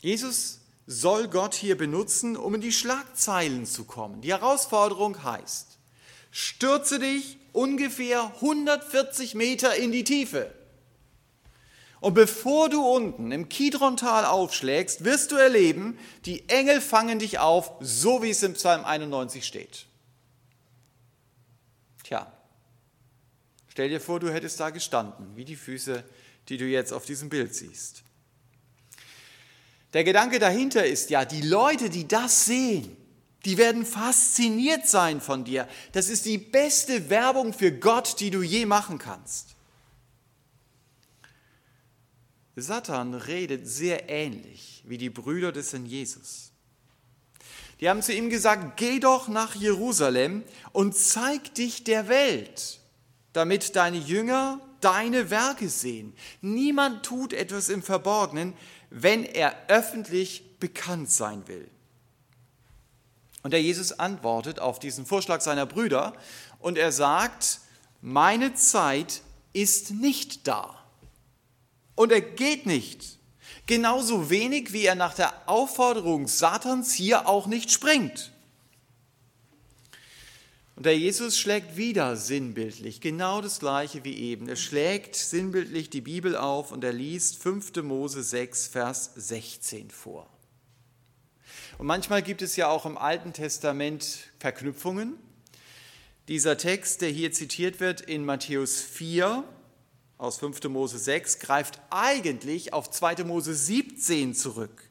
Jesus 0.00 0.60
soll 0.86 1.28
Gott 1.28 1.54
hier 1.54 1.76
benutzen, 1.76 2.38
um 2.38 2.54
in 2.54 2.62
die 2.62 2.72
Schlagzeilen 2.72 3.66
zu 3.66 3.84
kommen. 3.84 4.22
Die 4.22 4.32
Herausforderung 4.32 5.22
heißt, 5.22 5.66
stürze 6.30 6.98
dich 6.98 7.36
ungefähr 7.52 8.32
140 8.36 9.34
Meter 9.34 9.76
in 9.76 9.92
die 9.92 10.04
Tiefe. 10.04 10.50
Und 12.02 12.14
bevor 12.14 12.68
du 12.68 12.84
unten 12.84 13.30
im 13.30 13.48
Kidrontal 13.48 14.24
aufschlägst, 14.24 15.04
wirst 15.04 15.30
du 15.30 15.36
erleben, 15.36 15.96
die 16.24 16.48
Engel 16.48 16.80
fangen 16.80 17.20
dich 17.20 17.38
auf, 17.38 17.70
so 17.78 18.24
wie 18.24 18.30
es 18.30 18.42
im 18.42 18.54
Psalm 18.54 18.84
91 18.84 19.46
steht. 19.46 19.86
Tja, 22.02 22.26
stell 23.68 23.88
dir 23.88 24.00
vor, 24.00 24.18
du 24.18 24.32
hättest 24.32 24.58
da 24.58 24.70
gestanden, 24.70 25.36
wie 25.36 25.44
die 25.44 25.54
Füße, 25.54 26.02
die 26.48 26.56
du 26.56 26.64
jetzt 26.64 26.92
auf 26.92 27.06
diesem 27.06 27.28
Bild 27.28 27.54
siehst. 27.54 28.02
Der 29.92 30.02
Gedanke 30.02 30.40
dahinter 30.40 30.84
ist 30.84 31.08
ja, 31.10 31.24
die 31.24 31.42
Leute, 31.42 31.88
die 31.88 32.08
das 32.08 32.46
sehen, 32.46 32.96
die 33.44 33.58
werden 33.58 33.86
fasziniert 33.86 34.88
sein 34.88 35.20
von 35.20 35.44
dir. 35.44 35.68
Das 35.92 36.08
ist 36.08 36.26
die 36.26 36.38
beste 36.38 37.10
Werbung 37.10 37.52
für 37.52 37.70
Gott, 37.70 38.18
die 38.18 38.32
du 38.32 38.42
je 38.42 38.66
machen 38.66 38.98
kannst. 38.98 39.51
Satan 42.56 43.14
redet 43.14 43.66
sehr 43.66 44.08
ähnlich 44.10 44.82
wie 44.86 44.98
die 44.98 45.10
Brüder 45.10 45.52
des 45.52 45.72
Herrn 45.72 45.86
Jesus. 45.86 46.52
Die 47.80 47.88
haben 47.88 48.02
zu 48.02 48.12
ihm 48.12 48.30
gesagt, 48.30 48.76
geh 48.76 49.00
doch 49.00 49.28
nach 49.28 49.54
Jerusalem 49.54 50.44
und 50.72 50.96
zeig 50.96 51.54
dich 51.54 51.84
der 51.84 52.08
Welt, 52.08 52.80
damit 53.32 53.74
deine 53.74 53.98
Jünger 53.98 54.60
deine 54.82 55.30
Werke 55.30 55.68
sehen. 55.68 56.14
Niemand 56.42 57.04
tut 57.04 57.32
etwas 57.32 57.68
im 57.68 57.82
Verborgenen, 57.82 58.54
wenn 58.90 59.24
er 59.24 59.56
öffentlich 59.68 60.58
bekannt 60.58 61.10
sein 61.10 61.48
will. 61.48 61.68
Und 63.42 63.52
der 63.52 63.62
Jesus 63.62 63.92
antwortet 63.98 64.60
auf 64.60 64.78
diesen 64.78 65.06
Vorschlag 65.06 65.40
seiner 65.40 65.66
Brüder 65.66 66.12
und 66.58 66.78
er 66.78 66.92
sagt, 66.92 67.60
meine 68.00 68.54
Zeit 68.54 69.22
ist 69.52 69.92
nicht 69.92 70.46
da. 70.46 70.81
Und 71.94 72.12
er 72.12 72.20
geht 72.20 72.66
nicht. 72.66 73.18
Genauso 73.66 74.30
wenig, 74.30 74.72
wie 74.72 74.84
er 74.84 74.94
nach 74.94 75.14
der 75.14 75.48
Aufforderung 75.48 76.26
Satans 76.26 76.92
hier 76.92 77.28
auch 77.28 77.46
nicht 77.46 77.70
springt. 77.70 78.32
Und 80.74 80.86
der 80.86 80.98
Jesus 80.98 81.38
schlägt 81.38 81.76
wieder 81.76 82.16
sinnbildlich, 82.16 83.00
genau 83.00 83.40
das 83.40 83.60
gleiche 83.60 84.04
wie 84.04 84.16
eben. 84.16 84.48
Er 84.48 84.56
schlägt 84.56 85.14
sinnbildlich 85.14 85.90
die 85.90 86.00
Bibel 86.00 86.34
auf 86.34 86.72
und 86.72 86.82
er 86.82 86.92
liest 86.92 87.40
5. 87.42 87.76
Mose 87.82 88.22
6, 88.22 88.68
Vers 88.68 89.12
16 89.14 89.90
vor. 89.90 90.28
Und 91.78 91.86
manchmal 91.86 92.22
gibt 92.22 92.42
es 92.42 92.56
ja 92.56 92.68
auch 92.68 92.86
im 92.86 92.98
Alten 92.98 93.32
Testament 93.32 94.30
Verknüpfungen. 94.38 95.16
Dieser 96.28 96.56
Text, 96.56 97.02
der 97.02 97.10
hier 97.10 97.32
zitiert 97.32 97.78
wird 97.78 98.00
in 98.00 98.24
Matthäus 98.24 98.80
4, 98.80 99.44
aus 100.22 100.38
5. 100.38 100.62
Mose 100.68 100.98
6 100.98 101.40
greift 101.40 101.80
eigentlich 101.90 102.72
auf 102.72 102.88
2. 102.88 103.24
Mose 103.24 103.54
17 103.54 104.36
zurück. 104.36 104.88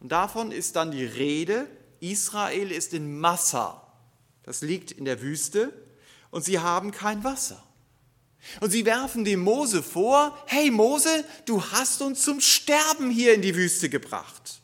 Und 0.00 0.10
davon 0.10 0.50
ist 0.50 0.74
dann 0.74 0.90
die 0.90 1.04
Rede, 1.04 1.68
Israel 2.00 2.72
ist 2.72 2.92
in 2.92 3.20
Massa, 3.20 3.86
das 4.42 4.62
liegt 4.62 4.90
in 4.90 5.04
der 5.04 5.22
Wüste, 5.22 5.72
und 6.32 6.44
sie 6.44 6.58
haben 6.58 6.90
kein 6.90 7.22
Wasser. 7.22 7.62
Und 8.60 8.70
sie 8.70 8.84
werfen 8.86 9.24
dem 9.24 9.40
Mose 9.40 9.84
vor, 9.84 10.36
hey 10.46 10.70
Mose, 10.72 11.24
du 11.44 11.62
hast 11.62 12.02
uns 12.02 12.22
zum 12.24 12.40
Sterben 12.40 13.10
hier 13.10 13.34
in 13.34 13.42
die 13.42 13.54
Wüste 13.54 13.88
gebracht. 13.88 14.60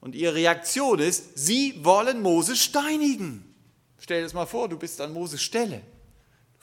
Und 0.00 0.16
ihre 0.16 0.34
Reaktion 0.34 0.98
ist, 0.98 1.38
sie 1.38 1.84
wollen 1.84 2.22
Mose 2.22 2.56
steinigen. 2.56 3.54
Stell 3.98 4.18
dir 4.18 4.24
das 4.24 4.34
mal 4.34 4.46
vor, 4.46 4.68
du 4.68 4.78
bist 4.78 5.00
an 5.00 5.12
Moses 5.12 5.42
Stelle. 5.42 5.82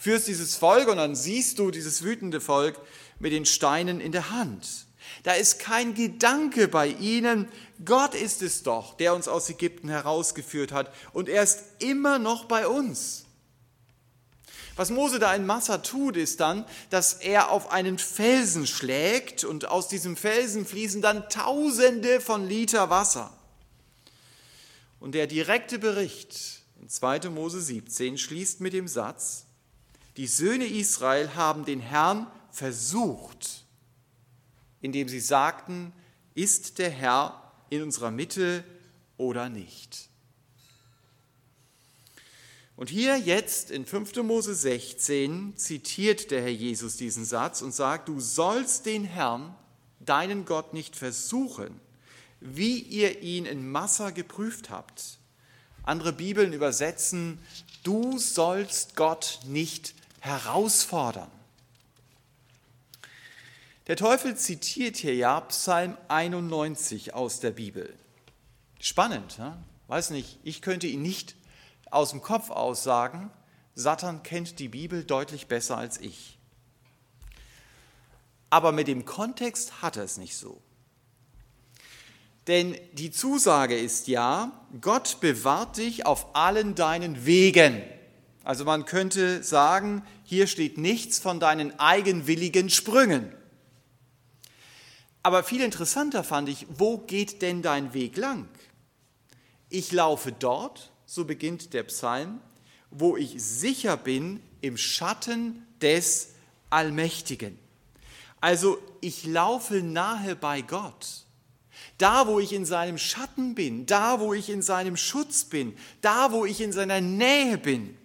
Führst 0.04 0.28
dieses 0.28 0.58
Volk 0.58 0.90
und 0.90 0.98
dann 0.98 1.16
siehst 1.16 1.60
du 1.60 1.72
dieses 1.72 2.04
wütende 2.04 2.42
Volk 2.42 2.78
mit 3.20 3.32
den 3.32 3.46
Steinen 3.46 4.02
in 4.02 4.12
der 4.12 4.32
Hand. 4.32 4.86
Da 5.24 5.32
ist 5.32 5.60
kein 5.60 5.94
Gedanke 5.94 6.68
bei 6.68 6.88
ihnen, 6.88 7.48
Gott 7.86 8.14
ist 8.14 8.42
es 8.42 8.64
doch, 8.64 8.98
der 8.98 9.16
uns 9.16 9.30
aus 9.30 9.50
Ägypten 9.50 9.88
herausgeführt 9.88 10.74
hat 10.74 10.94
und 11.14 11.30
er 11.30 11.42
ist 11.42 11.64
immer 11.80 12.20
noch 12.20 12.50
bei 12.50 12.68
uns. 12.68 13.28
Was 14.76 14.90
Mose 14.90 15.20
da 15.20 15.34
in 15.34 15.46
Massa 15.46 15.78
tut, 15.78 16.18
ist 16.18 16.42
dann, 16.42 16.66
dass 16.90 17.14
er 17.14 17.50
auf 17.50 17.72
einen 17.72 17.98
Felsen 17.98 18.68
schlägt 18.68 19.46
und 19.46 19.70
aus 19.70 19.88
diesem 19.88 20.18
Felsen 20.18 20.66
fließen 20.66 21.02
dann 21.02 21.30
Tausende 21.30 22.20
von 22.20 22.46
Liter 22.46 22.90
Wasser. 22.90 23.32
Und 25.00 25.16
der 25.16 25.28
direkte 25.28 25.80
Bericht 25.80 26.62
in 26.82 26.90
2. 26.90 27.30
Mose 27.30 27.62
17 27.62 28.18
schließt 28.18 28.60
mit 28.60 28.74
dem 28.74 28.90
Satz, 28.90 29.46
die 30.18 30.28
Söhne 30.28 30.66
Israel 30.66 31.36
haben 31.36 31.66
den 31.66 31.80
Herrn 31.80 32.28
versucht, 32.52 33.66
indem 34.82 35.10
sie 35.10 35.20
sagten, 35.20 35.92
ist 36.36 36.78
der 36.78 36.90
Herr 36.90 37.52
in 37.70 37.82
unserer 37.82 38.12
Mitte 38.12 38.64
oder 39.18 39.50
nicht. 39.50 40.10
Und 42.76 42.90
hier 42.90 43.18
jetzt 43.18 43.72
in 43.72 43.86
5. 43.86 44.16
Mose 44.24 44.56
16 44.56 45.56
zitiert 45.58 46.32
der 46.32 46.42
Herr 46.42 46.50
Jesus 46.50 46.98
diesen 46.98 47.24
Satz 47.24 47.62
und 47.62 47.74
sagt, 47.74 48.10
du 48.10 48.20
sollst 48.20 48.86
den 48.86 49.04
Herrn, 49.04 49.56
deinen 50.00 50.46
Gott, 50.46 50.74
nicht 50.74 50.96
versuchen, 50.96 51.80
wie 52.40 52.80
ihr 52.80 53.22
ihn 53.22 53.46
in 53.46 53.70
Massa 53.70 54.10
geprüft 54.10 54.70
habt. 54.70 55.20
Andere 55.84 56.14
Bibeln 56.14 56.52
übersetzen, 56.52 57.40
du 57.84 58.18
sollst 58.18 58.96
Gott 58.96 59.40
nicht 59.46 59.94
herausfordern. 60.24 61.30
Der 63.88 63.98
Teufel 63.98 64.38
zitiert 64.38 64.96
hier 64.96 65.16
ja 65.16 65.42
Psalm 65.42 65.98
91 66.08 67.14
aus 67.14 67.42
der 67.42 67.52
Bibel. 67.52 67.94
Spannend, 68.80 69.38
ne? 69.38 69.62
weiß 69.88 70.12
nicht, 70.12 70.40
ich 70.44 70.62
könnte 70.62 70.88
ihn 70.88 71.02
nicht 71.02 71.36
aus 71.92 72.12
dem 72.12 72.22
Kopf 72.22 72.52
aus 72.52 72.84
sagen, 72.84 73.32
Satan 73.76 74.24
kennt 74.24 74.60
die 74.60 74.70
Bibel 74.70 75.04
deutlich 75.04 75.48
besser 75.48 75.78
als 75.78 76.00
ich. 76.00 76.38
Aber 78.50 78.72
mit 78.72 78.88
dem 78.88 79.04
Kontext 79.04 79.82
hat 79.82 79.98
er 79.98 80.04
es 80.04 80.16
nicht 80.16 80.38
so. 80.38 80.62
Denn 82.48 82.78
die 82.94 83.12
Zusage 83.12 83.78
ist 83.78 84.08
ja, 84.08 84.54
Gott 84.80 85.20
bewahrt 85.20 85.76
dich 85.76 86.06
auf 86.06 86.34
allen 86.34 86.76
deinen 86.76 87.26
Wegen. 87.26 87.84
Also 88.44 88.66
man 88.66 88.86
könnte 88.86 89.42
sagen, 89.42 90.04
hier 90.24 90.48
steht 90.48 90.78
nichts 90.78 91.20
von 91.20 91.40
deinen 91.40 91.80
eigenwilligen 91.80 92.70
Sprüngen. 92.70 93.34
Aber 95.24 95.44
viel 95.44 95.62
interessanter 95.62 96.24
fand 96.24 96.50
ich, 96.50 96.68
wo 96.70 96.98
geht 96.98 97.42
denn 97.42 97.62
dein 97.62 97.94
Weg 97.94 98.18
lang? 98.18 98.50
Ich 99.70 99.94
laufe 99.94 100.34
dort, 100.34 100.92
so 101.06 101.24
beginnt 101.24 101.74
der 101.74 101.84
Psalm, 101.84 102.42
wo 102.92 103.16
ich 103.16 103.42
sicher 103.42 103.96
bin 103.96 104.42
im 104.60 104.78
Schatten 104.78 105.66
des 105.82 106.34
Allmächtigen. 106.70 107.58
Also 108.42 108.78
ich 109.00 109.26
laufe 109.26 109.82
nahe 109.82 110.36
bei 110.36 110.62
Gott. 110.62 111.24
Da, 111.98 112.28
wo 112.28 112.40
ich 112.40 112.52
in 112.52 112.66
seinem 112.66 112.98
Schatten 112.98 113.56
bin, 113.56 113.86
da, 113.86 114.20
wo 114.20 114.34
ich 114.34 114.50
in 114.50 114.62
seinem 114.62 114.98
Schutz 114.98 115.46
bin, 115.46 115.76
da, 116.02 116.32
wo 116.34 116.46
ich 116.46 116.60
in 116.60 116.74
seiner 116.74 117.00
Nähe 117.00 117.58
bin. 117.58 117.98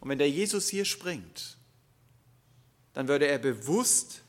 Und 0.00 0.08
wenn 0.08 0.18
der 0.18 0.30
Jesus 0.30 0.68
hier 0.68 0.84
springt, 0.84 1.56
dann 2.94 3.08
würde 3.08 3.26
er 3.26 3.38
bewusst 3.38 4.22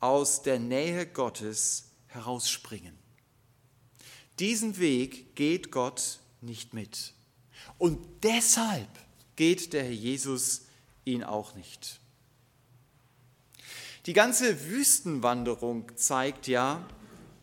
aus 0.00 0.42
der 0.42 0.58
Nähe 0.58 1.06
Gottes 1.06 1.90
herausspringen. 2.06 2.98
Diesen 4.38 4.78
Weg 4.78 5.36
geht 5.36 5.70
Gott 5.70 6.18
nicht 6.40 6.74
mit. 6.74 7.12
Und 7.78 7.98
deshalb 8.22 8.88
geht 9.36 9.72
der 9.72 9.84
Herr 9.84 9.92
Jesus 9.92 10.62
ihn 11.04 11.22
auch 11.22 11.54
nicht. 11.54 12.00
Die 14.06 14.12
ganze 14.12 14.66
Wüstenwanderung 14.66 15.94
zeigt 15.96 16.48
ja, 16.48 16.86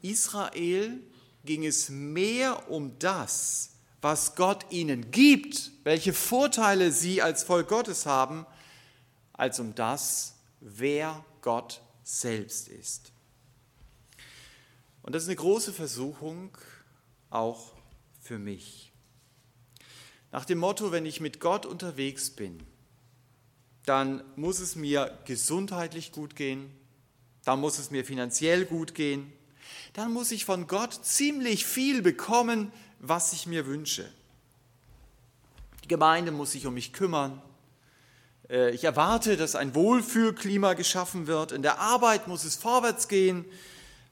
Israel 0.01 0.99
ging 1.45 1.65
es 1.65 1.89
mehr 1.89 2.69
um 2.69 2.97
das, 2.99 3.76
was 4.01 4.36
Gott 4.36 4.65
ihnen 4.69 5.12
gibt, 5.12 5.71
welche 5.83 6.13
Vorteile 6.13 6.91
sie 6.91 7.21
als 7.21 7.43
Volk 7.43 7.67
Gottes 7.67 8.05
haben, 8.05 8.45
als 9.33 9.60
um 9.60 9.75
das, 9.75 10.36
wer 10.60 11.23
Gott 11.41 11.81
selbst 12.03 12.67
ist. 12.67 13.12
Und 15.01 15.13
das 15.13 15.23
ist 15.23 15.29
eine 15.29 15.38
große 15.38 15.73
Versuchung, 15.73 16.57
auch 17.29 17.73
für 18.21 18.38
mich. 18.38 18.91
Nach 20.31 20.45
dem 20.45 20.57
Motto, 20.57 20.91
wenn 20.91 21.05
ich 21.05 21.21
mit 21.21 21.39
Gott 21.39 21.65
unterwegs 21.65 22.29
bin, 22.29 22.60
dann 23.86 24.21
muss 24.36 24.60
es 24.60 24.75
mir 24.75 25.17
gesundheitlich 25.25 26.12
gut 26.12 26.36
gehen, 26.36 26.69
dann 27.45 27.62
muss 27.62 27.79
es 27.79 27.89
mir 27.89 28.03
finanziell 28.03 28.65
gut 28.65 28.93
gehen, 28.93 29.31
dann 29.93 30.12
muss 30.12 30.31
ich 30.31 30.43
von 30.43 30.67
Gott 30.67 30.93
ziemlich 31.05 31.65
viel 31.65 32.01
bekommen, 32.01 32.73
was 32.99 33.33
ich 33.33 33.47
mir 33.47 33.65
wünsche. 33.65 34.10
Die 35.83 35.88
Gemeinde 35.88 36.31
muss 36.31 36.51
sich 36.51 36.65
um 36.65 36.73
mich 36.73 36.93
kümmern. 36.93 37.41
Äh, 38.49 38.71
ich 38.71 38.83
erwarte, 38.83 39.38
dass 39.38 39.55
ein 39.55 39.75
Wohlfühlklima 39.75 40.73
geschaffen 40.73 41.27
wird. 41.27 41.51
In 41.51 41.62
der 41.62 41.79
Arbeit 41.79 42.27
muss 42.27 42.43
es 42.43 42.55
vorwärts 42.55 43.07
gehen. 43.07 43.45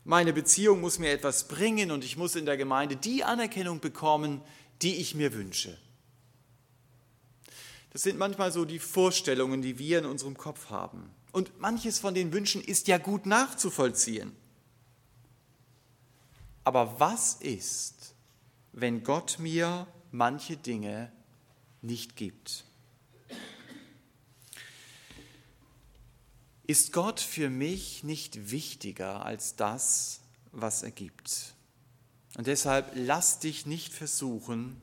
Meine 0.04 0.34
Beziehung 0.34 0.82
muss 0.82 1.00
mir 1.00 1.12
etwas 1.12 1.48
bringen 1.48 1.92
und 1.92 2.04
ich 2.04 2.16
muss 2.16 2.36
in 2.36 2.46
der 2.46 2.58
Gemeinde 2.58 2.96
die 2.96 3.24
Anerkennung 3.24 3.80
bekommen, 3.80 4.42
die 4.82 4.98
ich 4.98 5.16
mir 5.16 5.34
wünsche. 5.34 5.78
Das 7.92 8.04
sind 8.04 8.20
manchmal 8.20 8.52
so 8.52 8.66
die 8.66 8.80
Vorstellungen, 8.80 9.62
die 9.62 9.80
wir 9.80 10.00
in 10.00 10.06
unserem 10.06 10.38
Kopf 10.38 10.70
haben. 10.70 11.10
Und 11.32 11.60
manches 11.60 12.00
von 12.00 12.14
den 12.14 12.32
Wünschen 12.34 12.62
ist 12.62 12.88
ja 12.88 12.98
gut 12.98 13.26
nachzuvollziehen. 13.26 14.32
Aber 16.64 17.00
was 17.00 17.36
ist, 17.36 18.05
wenn 18.78 19.04
Gott 19.04 19.40
mir 19.40 19.88
manche 20.12 20.58
Dinge 20.58 21.10
nicht 21.82 22.18
gibt? 22.18 22.66
Ist 26.68 26.92
Gott 26.92 27.22
für 27.22 27.50
mich 27.50 28.04
nicht 28.04 28.52
wichtiger 28.52 29.26
als 29.26 29.56
das, 29.56 30.20
was 30.52 30.84
er 30.84 30.92
gibt? 30.92 31.54
Und 32.38 32.48
deshalb 32.48 32.92
lass 32.96 33.40
dich 33.40 33.66
nicht 33.66 33.94
versuchen, 33.94 34.82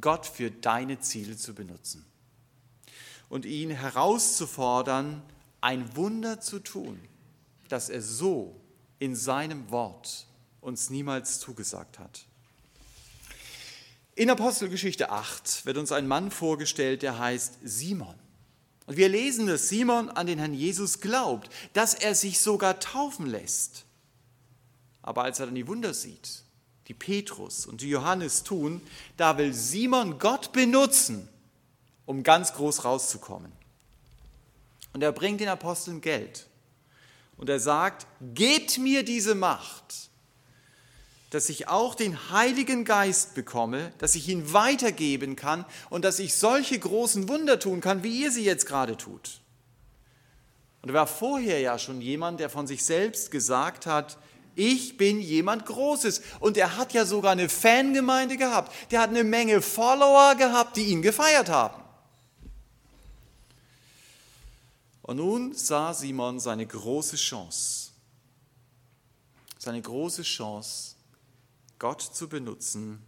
Gott 0.00 0.26
für 0.26 0.52
deine 0.52 1.00
Ziele 1.00 1.36
zu 1.36 1.54
benutzen 1.54 2.04
und 3.28 3.46
ihn 3.46 3.70
herauszufordern, 3.70 5.22
ein 5.60 5.96
Wunder 5.96 6.40
zu 6.40 6.60
tun, 6.60 7.00
das 7.68 7.88
er 7.88 8.00
so 8.00 8.60
in 9.00 9.16
seinem 9.16 9.70
Wort 9.70 10.26
uns 10.60 10.88
niemals 10.88 11.40
zugesagt 11.40 11.98
hat. 11.98 12.27
In 14.18 14.30
Apostelgeschichte 14.30 15.10
8 15.10 15.64
wird 15.64 15.76
uns 15.76 15.92
ein 15.92 16.08
Mann 16.08 16.32
vorgestellt, 16.32 17.02
der 17.02 17.20
heißt 17.20 17.58
Simon. 17.62 18.16
Und 18.86 18.96
wir 18.96 19.08
lesen, 19.08 19.46
dass 19.46 19.68
Simon 19.68 20.10
an 20.10 20.26
den 20.26 20.40
Herrn 20.40 20.54
Jesus 20.54 21.00
glaubt, 21.00 21.48
dass 21.72 21.94
er 21.94 22.16
sich 22.16 22.40
sogar 22.40 22.80
taufen 22.80 23.26
lässt. 23.26 23.84
Aber 25.02 25.22
als 25.22 25.38
er 25.38 25.46
dann 25.46 25.54
die 25.54 25.68
Wunder 25.68 25.94
sieht, 25.94 26.42
die 26.88 26.94
Petrus 26.94 27.64
und 27.64 27.80
die 27.80 27.90
Johannes 27.90 28.42
tun, 28.42 28.80
da 29.16 29.38
will 29.38 29.54
Simon 29.54 30.18
Gott 30.18 30.50
benutzen, 30.50 31.28
um 32.04 32.24
ganz 32.24 32.54
groß 32.54 32.84
rauszukommen. 32.84 33.52
Und 34.94 35.04
er 35.04 35.12
bringt 35.12 35.40
den 35.40 35.48
Aposteln 35.48 36.00
Geld. 36.00 36.48
Und 37.36 37.48
er 37.48 37.60
sagt, 37.60 38.08
gebt 38.34 38.78
mir 38.78 39.04
diese 39.04 39.36
Macht, 39.36 40.07
dass 41.30 41.48
ich 41.48 41.68
auch 41.68 41.94
den 41.94 42.30
Heiligen 42.30 42.84
Geist 42.84 43.34
bekomme, 43.34 43.92
dass 43.98 44.14
ich 44.14 44.28
ihn 44.28 44.52
weitergeben 44.52 45.36
kann 45.36 45.64
und 45.90 46.04
dass 46.04 46.18
ich 46.18 46.34
solche 46.34 46.78
großen 46.78 47.28
Wunder 47.28 47.58
tun 47.58 47.80
kann, 47.80 48.02
wie 48.02 48.22
ihr 48.22 48.30
sie 48.30 48.44
jetzt 48.44 48.66
gerade 48.66 48.96
tut. 48.96 49.40
Und 50.80 50.90
er 50.90 50.94
war 50.94 51.06
vorher 51.06 51.60
ja 51.60 51.78
schon 51.78 52.00
jemand, 52.00 52.40
der 52.40 52.48
von 52.48 52.66
sich 52.66 52.84
selbst 52.84 53.30
gesagt 53.30 53.84
hat, 53.84 54.16
ich 54.54 54.96
bin 54.96 55.20
jemand 55.20 55.66
Großes. 55.66 56.20
Und 56.40 56.56
er 56.56 56.76
hat 56.76 56.92
ja 56.92 57.04
sogar 57.04 57.32
eine 57.32 57.48
Fangemeinde 57.48 58.36
gehabt. 58.36 58.72
Der 58.90 59.00
hat 59.00 59.10
eine 59.10 59.22
Menge 59.22 59.62
Follower 59.62 60.34
gehabt, 60.34 60.76
die 60.76 60.86
ihn 60.86 61.00
gefeiert 61.00 61.48
haben. 61.48 61.80
Und 65.02 65.18
nun 65.18 65.54
sah 65.54 65.94
Simon 65.94 66.40
seine 66.40 66.66
große 66.66 67.16
Chance, 67.16 67.92
seine 69.58 69.80
große 69.80 70.22
Chance, 70.22 70.96
Gott 71.78 72.02
zu 72.02 72.28
benutzen, 72.28 73.02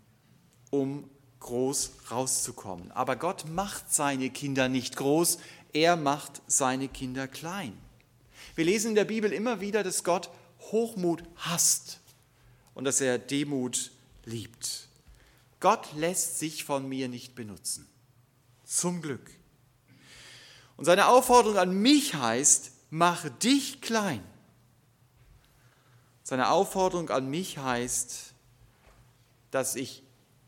um 0.70 1.08
groß 1.40 1.92
rauszukommen. 2.10 2.92
Aber 2.92 3.16
Gott 3.16 3.46
macht 3.48 3.92
seine 3.92 4.30
Kinder 4.30 4.68
nicht 4.68 4.96
groß, 4.96 5.38
er 5.72 5.96
macht 5.96 6.42
seine 6.46 6.88
Kinder 6.88 7.28
klein. 7.28 7.76
Wir 8.54 8.64
lesen 8.64 8.90
in 8.90 8.94
der 8.94 9.04
Bibel 9.04 9.32
immer 9.32 9.60
wieder, 9.60 9.82
dass 9.82 10.04
Gott 10.04 10.30
Hochmut 10.72 11.22
hasst 11.36 12.00
und 12.74 12.84
dass 12.84 13.00
er 13.00 13.18
Demut 13.18 13.90
liebt. 14.24 14.88
Gott 15.60 15.92
lässt 15.94 16.38
sich 16.38 16.64
von 16.64 16.88
mir 16.88 17.08
nicht 17.08 17.34
benutzen. 17.34 17.86
Zum 18.64 19.02
Glück. 19.02 19.30
Und 20.76 20.84
seine 20.84 21.08
Aufforderung 21.08 21.58
an 21.58 21.74
mich 21.74 22.14
heißt, 22.14 22.72
mache 22.90 23.30
dich 23.30 23.80
klein. 23.80 24.22
Seine 26.22 26.50
Aufforderung 26.50 27.10
an 27.10 27.28
mich 27.28 27.58
heißt, 27.58 28.29
dass 29.50 29.76
ich 29.76 30.02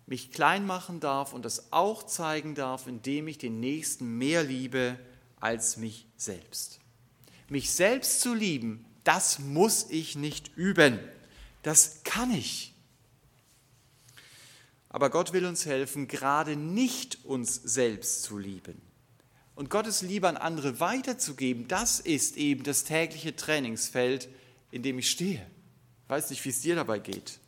mich 0.07 0.31
klein 0.33 0.67
machen 0.67 1.01
darf 1.01 1.33
und 1.33 1.45
das 1.45 1.73
auch 1.73 2.03
zeigen 2.03 2.55
darf, 2.55 2.87
indem 2.87 3.29
ich 3.29 3.39
den 3.39 3.61
Nächsten 3.61 4.19
mehr 4.19 4.43
liebe 4.43 4.99
als 5.41 5.77
mich 5.77 6.07
selbst. 6.17 6.81
Mich 7.49 7.71
selbst 7.71 8.21
zu 8.21 8.35
lieben, 8.35 8.85
das 9.05 9.39
muss 9.39 9.87
ich 9.91 10.17
nicht 10.17 10.57
üben. 10.57 10.99
Das 11.63 12.03
kann 12.05 12.31
ich. 12.33 12.75
Aber 14.89 15.11
Gott 15.11 15.33
will 15.33 15.47
uns 15.47 15.65
helfen, 15.65 16.07
gerade 16.09 16.57
nicht 16.57 17.25
uns 17.25 17.55
selbst 17.55 18.23
zu 18.25 18.39
lieben. 18.39 18.81
Und 19.55 19.71
Gottes 19.71 20.03
Liebe 20.03 20.29
an 20.29 20.37
andere 20.37 20.81
weiterzugeben, 20.81 21.69
das 21.69 22.01
ist 22.01 22.37
eben 22.37 22.63
das 22.63 22.85
tägliche 22.85 23.35
Trainingsfeld, 23.35 24.29
in 24.71 24.83
dem 24.83 24.99
ich 24.99 25.11
stehe. 25.11 25.47
Ich 26.05 26.11
weiß 26.11 26.31
nicht, 26.31 26.45
wie 26.45 26.51
es 26.51 26.61
dir 26.61 26.75
dabei 26.75 26.99
geht. 26.99 27.39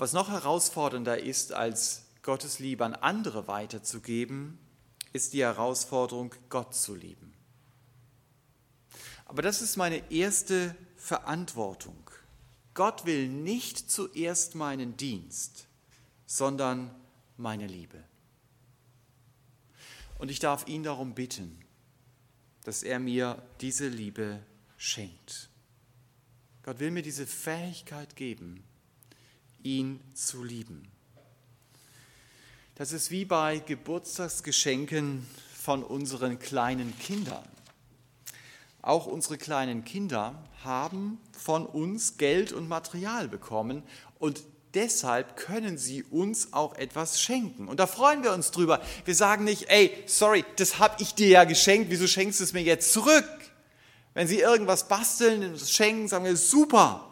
Was 0.00 0.14
noch 0.14 0.30
herausfordernder 0.30 1.22
ist, 1.22 1.52
als 1.52 2.06
Gottes 2.22 2.58
Liebe 2.58 2.86
an 2.86 2.94
andere 2.94 3.48
weiterzugeben, 3.48 4.58
ist 5.12 5.34
die 5.34 5.42
Herausforderung, 5.42 6.34
Gott 6.48 6.74
zu 6.74 6.94
lieben. 6.94 7.34
Aber 9.26 9.42
das 9.42 9.60
ist 9.60 9.76
meine 9.76 10.10
erste 10.10 10.74
Verantwortung. 10.96 12.10
Gott 12.72 13.04
will 13.04 13.28
nicht 13.28 13.90
zuerst 13.90 14.54
meinen 14.54 14.96
Dienst, 14.96 15.66
sondern 16.24 16.94
meine 17.36 17.66
Liebe. 17.66 18.02
Und 20.16 20.30
ich 20.30 20.38
darf 20.38 20.66
ihn 20.66 20.82
darum 20.82 21.14
bitten, 21.14 21.60
dass 22.64 22.82
er 22.82 23.00
mir 23.00 23.42
diese 23.60 23.88
Liebe 23.88 24.40
schenkt. 24.78 25.50
Gott 26.62 26.78
will 26.78 26.90
mir 26.90 27.02
diese 27.02 27.26
Fähigkeit 27.26 28.16
geben, 28.16 28.64
ihn 29.62 30.00
zu 30.14 30.44
lieben. 30.44 30.88
Das 32.74 32.92
ist 32.92 33.10
wie 33.10 33.24
bei 33.24 33.58
Geburtstagsgeschenken 33.58 35.26
von 35.54 35.82
unseren 35.84 36.38
kleinen 36.38 36.98
Kindern. 36.98 37.44
Auch 38.82 39.06
unsere 39.06 39.36
kleinen 39.36 39.84
Kinder 39.84 40.34
haben 40.64 41.20
von 41.38 41.66
uns 41.66 42.16
Geld 42.16 42.52
und 42.52 42.68
Material 42.68 43.28
bekommen 43.28 43.82
und 44.18 44.42
deshalb 44.74 45.36
können 45.36 45.76
sie 45.76 46.02
uns 46.04 46.52
auch 46.52 46.74
etwas 46.76 47.20
schenken. 47.20 47.68
Und 47.68 47.80
da 47.80 47.86
freuen 47.86 48.22
wir 48.22 48.32
uns 48.32 48.50
drüber. 48.50 48.80
Wir 49.04 49.14
sagen 49.14 49.44
nicht, 49.44 49.68
ey, 49.68 49.92
sorry, 50.06 50.44
das 50.56 50.78
habe 50.78 51.02
ich 51.02 51.14
dir 51.14 51.28
ja 51.28 51.44
geschenkt, 51.44 51.90
wieso 51.90 52.06
schenkst 52.06 52.40
du 52.40 52.44
es 52.44 52.52
mir 52.52 52.62
jetzt 52.62 52.92
zurück? 52.92 53.28
Wenn 54.14 54.26
sie 54.26 54.40
irgendwas 54.40 54.88
basteln 54.88 55.44
und 55.44 55.60
schenken, 55.60 56.08
sagen 56.08 56.24
wir, 56.24 56.36
super. 56.36 57.09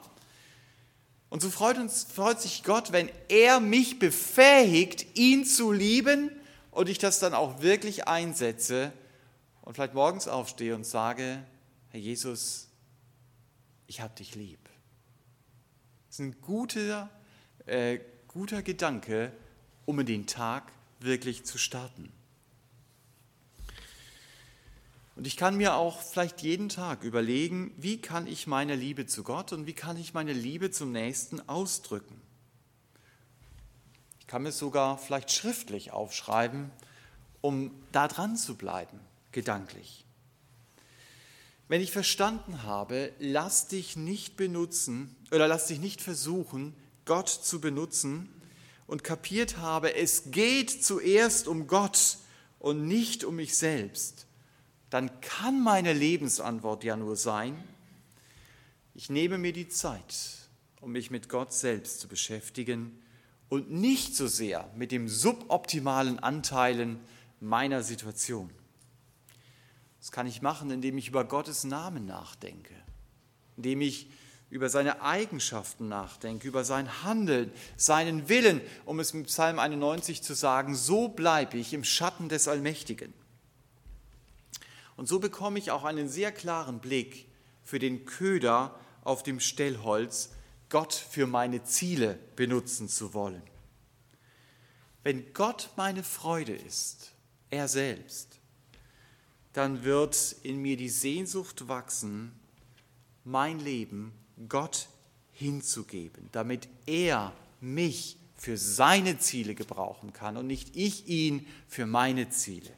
Und 1.30 1.42
so 1.42 1.50
freut, 1.50 1.78
uns, 1.78 2.04
freut 2.04 2.40
sich 2.40 2.64
Gott, 2.64 2.92
wenn 2.92 3.10
er 3.28 3.60
mich 3.60 3.98
befähigt, 3.98 5.18
ihn 5.18 5.44
zu 5.44 5.72
lieben 5.72 6.30
und 6.70 6.88
ich 6.88 6.98
das 6.98 7.18
dann 7.18 7.34
auch 7.34 7.60
wirklich 7.60 8.08
einsetze 8.08 8.92
und 9.62 9.74
vielleicht 9.74 9.94
morgens 9.94 10.26
aufstehe 10.26 10.74
und 10.74 10.84
sage, 10.84 11.42
Herr 11.90 12.00
Jesus, 12.00 12.68
ich 13.86 14.00
habe 14.00 14.14
dich 14.14 14.34
lieb. 14.34 14.60
Das 16.06 16.18
ist 16.18 16.20
ein 16.20 16.40
guter, 16.40 17.10
äh, 17.66 18.00
guter 18.26 18.62
Gedanke, 18.62 19.32
um 19.84 20.00
in 20.00 20.06
den 20.06 20.26
Tag 20.26 20.72
wirklich 21.00 21.44
zu 21.44 21.58
starten. 21.58 22.12
Und 25.18 25.26
ich 25.26 25.36
kann 25.36 25.56
mir 25.56 25.74
auch 25.74 26.00
vielleicht 26.00 26.42
jeden 26.42 26.68
Tag 26.68 27.02
überlegen, 27.02 27.74
wie 27.76 28.00
kann 28.00 28.28
ich 28.28 28.46
meine 28.46 28.76
Liebe 28.76 29.04
zu 29.06 29.24
Gott 29.24 29.52
und 29.52 29.66
wie 29.66 29.72
kann 29.72 29.96
ich 29.96 30.14
meine 30.14 30.32
Liebe 30.32 30.70
zum 30.70 30.92
Nächsten 30.92 31.48
ausdrücken. 31.48 32.22
Ich 34.20 34.28
kann 34.28 34.44
mir 34.44 34.52
sogar 34.52 34.96
vielleicht 34.96 35.32
schriftlich 35.32 35.90
aufschreiben, 35.90 36.70
um 37.40 37.72
da 37.90 38.06
dran 38.06 38.36
zu 38.36 38.54
bleiben, 38.54 39.00
gedanklich. 39.32 40.04
Wenn 41.66 41.80
ich 41.80 41.90
verstanden 41.90 42.62
habe, 42.62 43.12
lass 43.18 43.66
dich 43.66 43.96
nicht 43.96 44.36
benutzen 44.36 45.16
oder 45.32 45.48
lass 45.48 45.66
dich 45.66 45.80
nicht 45.80 46.00
versuchen, 46.00 46.76
Gott 47.06 47.28
zu 47.28 47.60
benutzen 47.60 48.28
und 48.86 49.02
kapiert 49.02 49.56
habe, 49.56 49.96
es 49.96 50.30
geht 50.30 50.70
zuerst 50.70 51.48
um 51.48 51.66
Gott 51.66 52.18
und 52.60 52.86
nicht 52.86 53.24
um 53.24 53.34
mich 53.34 53.56
selbst, 53.56 54.27
dann 54.90 55.20
kann 55.20 55.62
meine 55.62 55.92
Lebensantwort 55.92 56.84
ja 56.84 56.96
nur 56.96 57.16
sein, 57.16 57.62
ich 58.94 59.10
nehme 59.10 59.38
mir 59.38 59.52
die 59.52 59.68
Zeit, 59.68 60.48
um 60.80 60.92
mich 60.92 61.10
mit 61.10 61.28
Gott 61.28 61.52
selbst 61.52 62.00
zu 62.00 62.08
beschäftigen 62.08 63.00
und 63.48 63.70
nicht 63.70 64.16
so 64.16 64.26
sehr 64.26 64.68
mit 64.76 64.92
dem 64.92 65.08
suboptimalen 65.08 66.18
Anteilen 66.18 66.98
meiner 67.40 67.82
Situation. 67.82 68.50
Das 70.00 70.10
kann 70.12 70.26
ich 70.26 70.42
machen, 70.42 70.70
indem 70.70 70.98
ich 70.98 71.08
über 71.08 71.24
Gottes 71.24 71.64
Namen 71.64 72.06
nachdenke, 72.06 72.74
indem 73.56 73.80
ich 73.80 74.08
über 74.50 74.70
seine 74.70 75.02
Eigenschaften 75.02 75.88
nachdenke, 75.88 76.48
über 76.48 76.64
sein 76.64 77.04
Handeln, 77.04 77.52
seinen 77.76 78.28
Willen, 78.28 78.60
um 78.86 78.98
es 78.98 79.12
mit 79.12 79.26
Psalm 79.26 79.58
91 79.58 80.22
zu 80.22 80.34
sagen, 80.34 80.74
so 80.74 81.08
bleibe 81.08 81.58
ich 81.58 81.74
im 81.74 81.84
Schatten 81.84 82.28
des 82.28 82.48
Allmächtigen. 82.48 83.12
Und 84.98 85.06
so 85.06 85.20
bekomme 85.20 85.60
ich 85.60 85.70
auch 85.70 85.84
einen 85.84 86.08
sehr 86.08 86.32
klaren 86.32 86.80
Blick 86.80 87.28
für 87.62 87.78
den 87.78 88.04
Köder 88.04 88.74
auf 89.04 89.22
dem 89.22 89.38
Stellholz, 89.38 90.30
Gott 90.70 90.92
für 90.92 91.28
meine 91.28 91.62
Ziele 91.62 92.18
benutzen 92.34 92.88
zu 92.88 93.14
wollen. 93.14 93.42
Wenn 95.04 95.32
Gott 95.34 95.70
meine 95.76 96.02
Freude 96.02 96.52
ist, 96.52 97.12
er 97.48 97.68
selbst, 97.68 98.40
dann 99.52 99.84
wird 99.84 100.34
in 100.42 100.60
mir 100.60 100.76
die 100.76 100.88
Sehnsucht 100.88 101.68
wachsen, 101.68 102.32
mein 103.22 103.60
Leben 103.60 104.12
Gott 104.48 104.88
hinzugeben, 105.30 106.28
damit 106.32 106.68
er 106.86 107.32
mich 107.60 108.16
für 108.34 108.56
seine 108.56 109.20
Ziele 109.20 109.54
gebrauchen 109.54 110.12
kann 110.12 110.36
und 110.36 110.48
nicht 110.48 110.74
ich 110.74 111.06
ihn 111.06 111.46
für 111.68 111.86
meine 111.86 112.30
Ziele. 112.30 112.72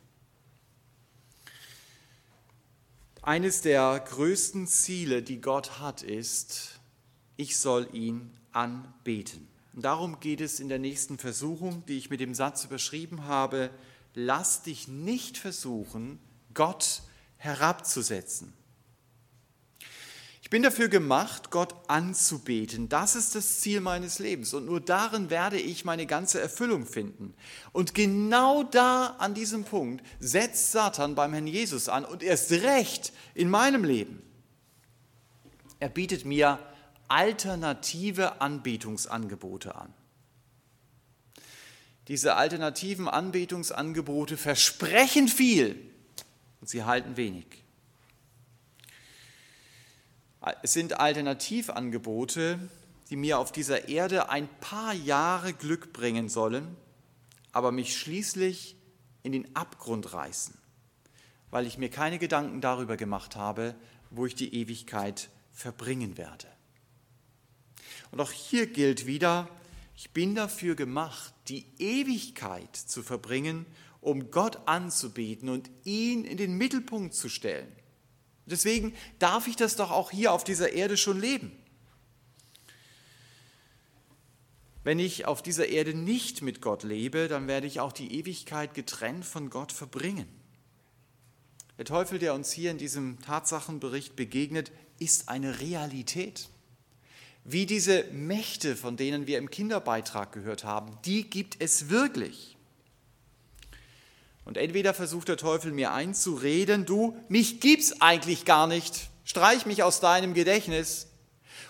Eines 3.23 3.61
der 3.61 4.01
größten 4.01 4.67
Ziele, 4.67 5.23
die 5.23 5.43
Gott 5.43 5.79
hat, 5.79 6.03
ist, 6.03 6.81
ich 7.37 7.59
soll 7.59 7.87
ihn 7.93 8.31
anbeten. 8.53 9.47
Und 9.75 9.85
darum 9.85 10.21
geht 10.21 10.41
es 10.41 10.59
in 10.59 10.71
der 10.71 10.79
nächsten 10.79 11.19
Versuchung, 11.19 11.85
die 11.85 11.99
ich 11.99 12.09
mit 12.09 12.21
dem 12.21 12.35
Satz 12.35 12.65
überschrieben 12.65 13.27
habe, 13.27 13.71
lass 14.15 14.63
dich 14.63 14.89
nicht 14.89 15.37
versuchen, 15.37 16.19
Gott 16.55 17.03
herabzusetzen. 17.37 18.55
Ich 20.51 20.53
bin 20.53 20.65
dafür 20.65 20.89
gemacht, 20.89 21.53
Gott 21.53 21.77
anzubeten. 21.87 22.89
Das 22.89 23.15
ist 23.15 23.37
das 23.37 23.61
Ziel 23.61 23.81
meines 23.81 24.19
Lebens. 24.19 24.53
Und 24.53 24.67
nur 24.67 24.81
darin 24.81 25.31
werde 25.31 25.61
ich 25.61 25.85
meine 25.85 26.07
ganze 26.07 26.41
Erfüllung 26.41 26.87
finden. 26.87 27.35
Und 27.71 27.95
genau 27.95 28.65
da, 28.65 29.15
an 29.21 29.33
diesem 29.33 29.63
Punkt, 29.63 30.05
setzt 30.19 30.73
Satan 30.73 31.15
beim 31.15 31.35
Herrn 31.35 31.47
Jesus 31.47 31.89
an 31.89 32.05
und 32.05 32.25
erst 32.25 32.51
recht 32.51 33.13
in 33.37 33.49
meinem 33.49 33.85
Leben. 33.85 34.25
Er 35.79 35.89
bietet 35.89 36.25
mir 36.25 36.59
alternative 37.07 38.41
Anbetungsangebote 38.41 39.77
an. 39.77 39.95
Diese 42.09 42.35
alternativen 42.35 43.07
Anbetungsangebote 43.07 44.37
versprechen 44.37 45.29
viel 45.29 45.79
und 46.61 46.69
sie 46.69 46.83
halten 46.83 47.17
wenig. 47.17 47.60
Es 50.63 50.73
sind 50.73 50.99
Alternativangebote, 50.99 52.59
die 53.11 53.17
mir 53.17 53.39
auf 53.39 53.53
dieser 53.53 53.89
Erde 53.89 54.31
ein 54.31 54.49
paar 54.61 54.95
Jahre 54.95 55.53
Glück 55.53 55.93
bringen 55.93 56.29
sollen, 56.29 56.77
aber 57.53 57.73
mich 57.73 57.99
schließlich 57.99 58.77
in 59.23 59.33
den 59.33 59.55
Abgrund 59.55 60.15
reißen, 60.15 60.57
weil 61.51 61.67
ich 61.67 61.77
mir 61.77 61.91
keine 61.91 62.19
Gedanken 62.19 62.61
darüber 62.61 62.97
gemacht 62.97 63.37
habe, 63.37 63.75
wo 64.11 64.25
ich 64.25 64.35
die 64.35 64.55
Ewigkeit 64.55 65.29
verbringen 65.53 66.17
werde. 66.17 66.47
Und 68.11 68.21
auch 68.21 68.33
hier 68.33 68.67
gilt 68.67 69.07
wieder, 69.07 69.49
ich 69.95 70.11
bin 70.13 70.35
dafür 70.35 70.75
gemacht, 70.75 71.35
die 71.49 71.67
Ewigkeit 71.79 72.75
zu 72.75 73.03
verbringen, 73.03 73.67
um 74.01 74.31
Gott 74.31 74.67
anzubeten 74.67 75.51
und 75.51 75.71
ihn 75.85 76.25
in 76.25 76.39
den 76.39 76.57
Mittelpunkt 76.57 77.15
zu 77.15 77.29
stellen. 77.29 77.71
Deswegen 78.51 78.95
darf 79.19 79.47
ich 79.47 79.57
das 79.57 79.77
doch 79.77 79.91
auch 79.91 80.11
hier 80.11 80.33
auf 80.33 80.45
dieser 80.45 80.73
Erde 80.73 80.97
schon 80.97 81.21
leben. 81.21 81.53
Wenn 84.83 84.99
ich 84.99 85.27
auf 85.27 85.43
dieser 85.43 85.69
Erde 85.69 85.95
nicht 85.95 86.41
mit 86.43 86.63
Gott 86.63 86.83
lebe, 86.83 87.29
dann 87.29 87.49
werde 87.49 87.67
ich 87.67 87.81
auch 87.81 87.93
die 87.93 88.15
Ewigkeit 88.15 88.73
getrennt 88.75 89.27
von 89.27 89.51
Gott 89.51 89.73
verbringen. 89.73 90.27
Der 91.77 91.85
Teufel, 91.85 92.19
der 92.19 92.35
uns 92.35 92.51
hier 92.53 92.71
in 92.71 92.79
diesem 92.79 93.21
Tatsachenbericht 93.21 94.17
begegnet, 94.17 94.73
ist 94.99 95.29
eine 95.29 95.61
Realität. 95.61 96.49
Wie 97.45 97.67
diese 97.67 98.05
Mächte, 98.13 98.77
von 98.77 98.97
denen 98.97 99.27
wir 99.27 99.39
im 99.39 99.51
Kinderbeitrag 99.51 100.33
gehört 100.33 100.65
haben, 100.65 100.99
die 101.05 101.29
gibt 101.29 101.57
es 101.61 101.89
wirklich. 101.89 102.57
Und 104.45 104.57
entweder 104.57 104.95
versucht 104.95 105.29
der 105.29 105.37
Teufel 105.37 105.73
mir 105.73 105.93
einzureden, 105.93 106.87
du, 106.87 107.17
mich 107.29 107.61
gibt's 107.61 108.01
eigentlich 108.01 108.45
gar 108.45 108.67
nicht, 108.67 109.11
streich 109.25 109.67
mich 109.67 109.83
aus 109.83 110.01
deinem 110.01 110.35
Gedächtnis. 110.35 111.09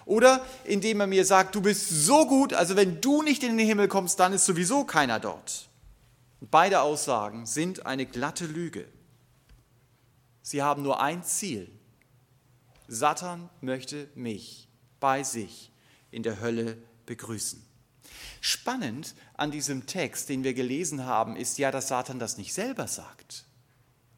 Oder 0.07 0.45
indem 0.65 1.01
er 1.01 1.07
mir 1.07 1.25
sagt, 1.25 1.55
du 1.55 1.61
bist 1.61 1.89
so 1.89 2.27
gut, 2.27 2.55
also 2.55 2.77
wenn 2.77 3.01
du 3.01 3.23
nicht 3.23 3.43
in 3.43 3.57
den 3.57 3.67
Himmel 3.67 3.89
kommst, 3.89 4.19
dann 4.19 4.33
ist 4.33 4.47
sowieso 4.47 4.85
keiner 4.85 5.21
dort. 5.21 5.69
Beide 6.41 6.81
Aussagen 6.81 7.45
sind 7.45 7.85
eine 7.87 8.07
glatte 8.07 8.47
Lüge. 8.47 8.87
Sie 10.43 10.63
haben 10.63 10.83
nur 10.83 11.01
ein 11.01 11.23
Ziel. 11.23 11.71
Satan 12.89 13.51
möchte 13.61 14.09
mich 14.15 14.69
bei 14.99 15.23
sich 15.23 15.71
in 16.11 16.23
der 16.23 16.41
Hölle 16.41 16.79
begrüßen. 17.07 17.70
Spannend 18.41 19.15
an 19.37 19.51
diesem 19.51 19.87
Text, 19.87 20.29
den 20.29 20.45
wir 20.45 20.55
gelesen 20.55 21.05
haben, 21.05 21.37
ist 21.37 21.59
ja, 21.59 21.71
dass 21.71 21.89
Satan 21.89 22.19
das 22.19 22.39
nicht 22.39 22.55
selber 22.55 22.89
sagt. 22.89 23.45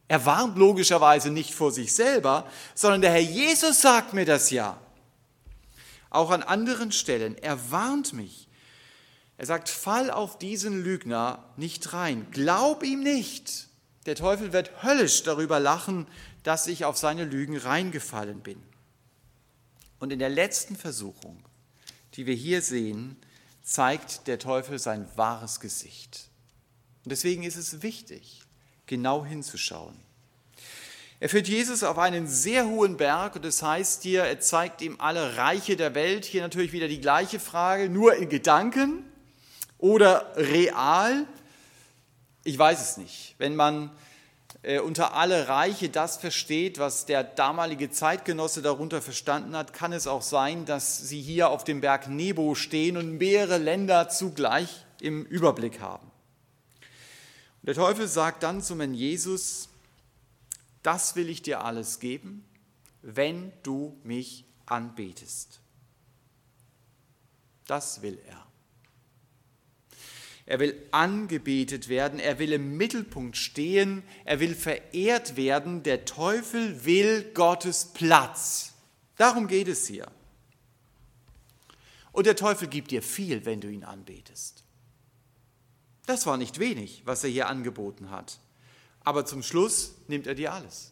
Er 0.07 0.25
warnt 0.25 0.57
logischerweise 0.57 1.29
nicht 1.29 1.53
vor 1.53 1.71
sich 1.71 1.93
selber, 1.93 2.49
sondern 2.75 3.01
der 3.01 3.11
Herr 3.11 3.19
Jesus 3.19 3.81
sagt 3.81 4.13
mir 4.13 4.25
das 4.25 4.49
ja. 4.49 4.79
Auch 6.09 6.29
an 6.29 6.43
anderen 6.43 6.91
Stellen. 6.91 7.37
Er 7.37 7.71
warnt 7.71 8.13
mich. 8.13 8.47
Er 9.37 9.45
sagt, 9.45 9.69
fall 9.69 10.11
auf 10.11 10.37
diesen 10.37 10.83
Lügner 10.83 11.43
nicht 11.57 11.93
rein. 11.93 12.27
Glaub 12.31 12.83
ihm 12.83 13.01
nicht. 13.01 13.67
Der 14.05 14.15
Teufel 14.15 14.53
wird 14.53 14.83
höllisch 14.83 15.23
darüber 15.23 15.59
lachen, 15.59 16.07
dass 16.43 16.67
ich 16.67 16.85
auf 16.85 16.97
seine 16.97 17.25
Lügen 17.25 17.57
reingefallen 17.57 18.41
bin. 18.41 18.61
Und 19.99 20.11
in 20.11 20.19
der 20.19 20.29
letzten 20.29 20.75
Versuchung, 20.75 21.43
die 22.15 22.25
wir 22.25 22.35
hier 22.35 22.61
sehen, 22.61 23.17
zeigt 23.63 24.27
der 24.27 24.37
Teufel 24.37 24.77
sein 24.77 25.07
wahres 25.15 25.59
Gesicht. 25.59 26.29
Und 27.03 27.11
deswegen 27.11 27.43
ist 27.43 27.55
es 27.55 27.81
wichtig, 27.81 28.41
genau 28.85 29.25
hinzuschauen. 29.25 29.95
Er 31.19 31.29
führt 31.29 31.47
Jesus 31.47 31.83
auf 31.83 31.97
einen 31.97 32.27
sehr 32.27 32.67
hohen 32.67 32.97
Berg 32.97 33.37
und 33.37 33.45
das 33.45 33.63
heißt 33.63 34.03
hier, 34.03 34.23
er 34.23 34.41
zeigt 34.41 34.81
ihm 34.81 34.97
alle 34.99 35.37
Reiche 35.37 35.77
der 35.77 35.95
Welt. 35.95 36.25
Hier 36.25 36.41
natürlich 36.41 36.73
wieder 36.73 36.89
die 36.89 36.99
gleiche 36.99 37.39
Frage, 37.39 37.89
nur 37.89 38.15
in 38.15 38.27
Gedanken 38.27 39.05
oder 39.77 40.33
real? 40.35 41.25
Ich 42.43 42.59
weiß 42.59 42.81
es 42.81 42.97
nicht. 42.97 43.35
Wenn 43.37 43.55
man 43.55 43.89
äh, 44.63 44.79
unter 44.79 45.13
alle 45.13 45.49
Reiche 45.49 45.89
das 45.89 46.17
versteht, 46.17 46.79
was 46.79 47.05
der 47.05 47.23
damalige 47.23 47.91
Zeitgenosse 47.91 48.61
darunter 48.61 49.01
verstanden 49.01 49.55
hat, 49.55 49.73
kann 49.73 49.93
es 49.93 50.07
auch 50.07 50.21
sein, 50.21 50.65
dass 50.65 50.97
sie 50.97 51.21
hier 51.21 51.49
auf 51.49 51.63
dem 51.63 51.81
Berg 51.81 52.07
Nebo 52.07 52.55
stehen 52.55 52.97
und 52.97 53.17
mehrere 53.17 53.57
Länder 53.57 54.09
zugleich 54.09 54.85
im 55.01 55.25
Überblick 55.25 55.81
haben. 55.81 56.09
Und 57.61 57.67
der 57.67 57.75
Teufel 57.75 58.07
sagt 58.07 58.43
dann 58.43 58.61
zum 58.61 58.79
Herrn 58.79 58.93
Jesus, 58.93 59.69
das 60.81 61.15
will 61.15 61.29
ich 61.29 61.41
dir 61.41 61.63
alles 61.63 61.99
geben, 61.99 62.45
wenn 63.01 63.51
du 63.63 63.97
mich 64.03 64.45
anbetest. 64.65 65.59
Das 67.67 68.01
will 68.01 68.19
er. 68.27 68.42
Er 70.45 70.59
will 70.59 70.75
angebetet 70.91 71.87
werden, 71.87 72.19
er 72.19 72.37
will 72.37 72.51
im 72.51 72.75
Mittelpunkt 72.75 73.37
stehen, 73.37 74.03
er 74.25 74.39
will 74.39 74.55
verehrt 74.55 75.37
werden. 75.37 75.83
Der 75.83 76.05
Teufel 76.05 76.83
will 76.83 77.31
Gottes 77.33 77.85
Platz. 77.93 78.73
Darum 79.15 79.47
geht 79.47 79.69
es 79.69 79.87
hier. 79.87 80.11
Und 82.11 82.25
der 82.25 82.35
Teufel 82.35 82.67
gibt 82.67 82.91
dir 82.91 83.01
viel, 83.01 83.45
wenn 83.45 83.61
du 83.61 83.69
ihn 83.69 83.83
anbetest. 83.83 84.63
Das 86.05 86.25
war 86.25 86.37
nicht 86.37 86.59
wenig, 86.59 87.03
was 87.05 87.23
er 87.23 87.29
hier 87.29 87.47
angeboten 87.47 88.09
hat. 88.11 88.39
Aber 89.01 89.25
zum 89.25 89.43
Schluss 89.43 89.95
nimmt 90.07 90.27
er 90.27 90.35
dir 90.35 90.53
alles. 90.53 90.91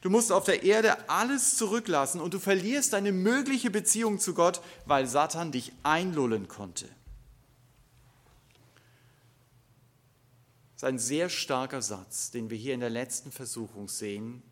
Du 0.00 0.10
musst 0.10 0.32
auf 0.32 0.44
der 0.44 0.62
Erde 0.62 1.08
alles 1.08 1.56
zurücklassen 1.56 2.20
und 2.20 2.34
du 2.34 2.38
verlierst 2.38 2.94
deine 2.94 3.12
mögliche 3.12 3.70
Beziehung 3.70 4.18
zu 4.18 4.34
Gott, 4.34 4.60
weil 4.86 5.06
Satan 5.06 5.52
dich 5.52 5.72
einlullen 5.82 6.48
konnte. 6.48 6.88
Ist 10.80 10.84
ein 10.84 10.98
sehr 10.98 11.28
starker 11.28 11.82
Satz, 11.82 12.30
den 12.30 12.48
wir 12.48 12.56
hier 12.56 12.72
in 12.72 12.80
der 12.80 12.88
letzten 12.88 13.30
Versuchung 13.30 13.86
sehen, 13.86 14.42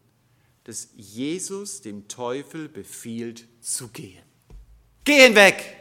dass 0.65 0.89
Jesus 0.95 1.81
dem 1.81 2.07
Teufel 2.07 2.69
befiehlt 2.69 3.49
zu 3.63 3.89
gehen. 3.89 4.23
Gehen 5.05 5.35
weg! 5.35 5.75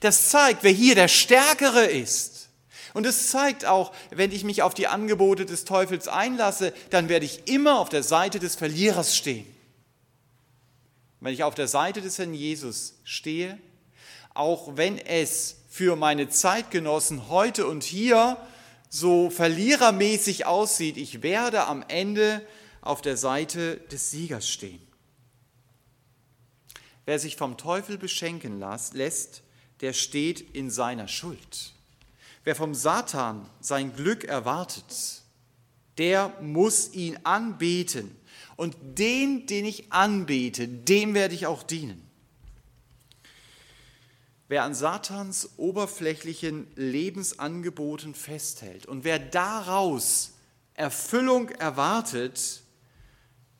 Das 0.00 0.30
zeigt, 0.30 0.62
wer 0.62 0.70
hier 0.70 0.94
der 0.94 1.08
Stärkere 1.08 1.84
ist. 1.84 2.48
Und 2.94 3.04
es 3.04 3.28
zeigt 3.28 3.66
auch, 3.66 3.92
wenn 4.08 4.32
ich 4.32 4.44
mich 4.44 4.62
auf 4.62 4.72
die 4.72 4.86
Angebote 4.86 5.44
des 5.44 5.66
Teufels 5.66 6.08
einlasse, 6.08 6.72
dann 6.88 7.10
werde 7.10 7.26
ich 7.26 7.46
immer 7.46 7.80
auf 7.80 7.90
der 7.90 8.02
Seite 8.02 8.38
des 8.38 8.54
Verlierers 8.54 9.14
stehen. 9.14 9.44
Wenn 11.20 11.34
ich 11.34 11.44
auf 11.44 11.54
der 11.54 11.68
Seite 11.68 12.00
des 12.00 12.16
Herrn 12.16 12.32
Jesus 12.32 12.94
stehe, 13.04 13.58
auch 14.32 14.78
wenn 14.78 14.96
es 14.96 15.56
für 15.68 15.96
meine 15.96 16.30
Zeitgenossen 16.30 17.28
heute 17.28 17.66
und 17.66 17.84
hier 17.84 18.38
so 18.94 19.28
verlierermäßig 19.28 20.46
aussieht, 20.46 20.96
ich 20.96 21.24
werde 21.24 21.64
am 21.64 21.84
Ende 21.88 22.46
auf 22.80 23.02
der 23.02 23.16
Seite 23.16 23.78
des 23.90 24.12
Siegers 24.12 24.48
stehen. 24.48 24.80
Wer 27.04 27.18
sich 27.18 27.34
vom 27.34 27.56
Teufel 27.56 27.98
beschenken 27.98 28.62
lässt, 28.92 29.42
der 29.80 29.94
steht 29.94 30.40
in 30.54 30.70
seiner 30.70 31.08
Schuld. 31.08 31.72
Wer 32.44 32.54
vom 32.54 32.72
Satan 32.72 33.50
sein 33.60 33.96
Glück 33.96 34.22
erwartet, 34.22 35.22
der 35.98 36.28
muss 36.40 36.94
ihn 36.94 37.18
anbeten. 37.24 38.16
Und 38.54 38.76
den, 38.96 39.46
den 39.46 39.64
ich 39.64 39.92
anbete, 39.92 40.68
dem 40.68 41.14
werde 41.14 41.34
ich 41.34 41.48
auch 41.48 41.64
dienen. 41.64 42.03
Wer 44.48 44.64
an 44.64 44.74
Satans 44.74 45.50
oberflächlichen 45.56 46.66
Lebensangeboten 46.76 48.14
festhält 48.14 48.86
und 48.86 49.04
wer 49.04 49.18
daraus 49.18 50.32
Erfüllung 50.74 51.48
erwartet, 51.50 52.62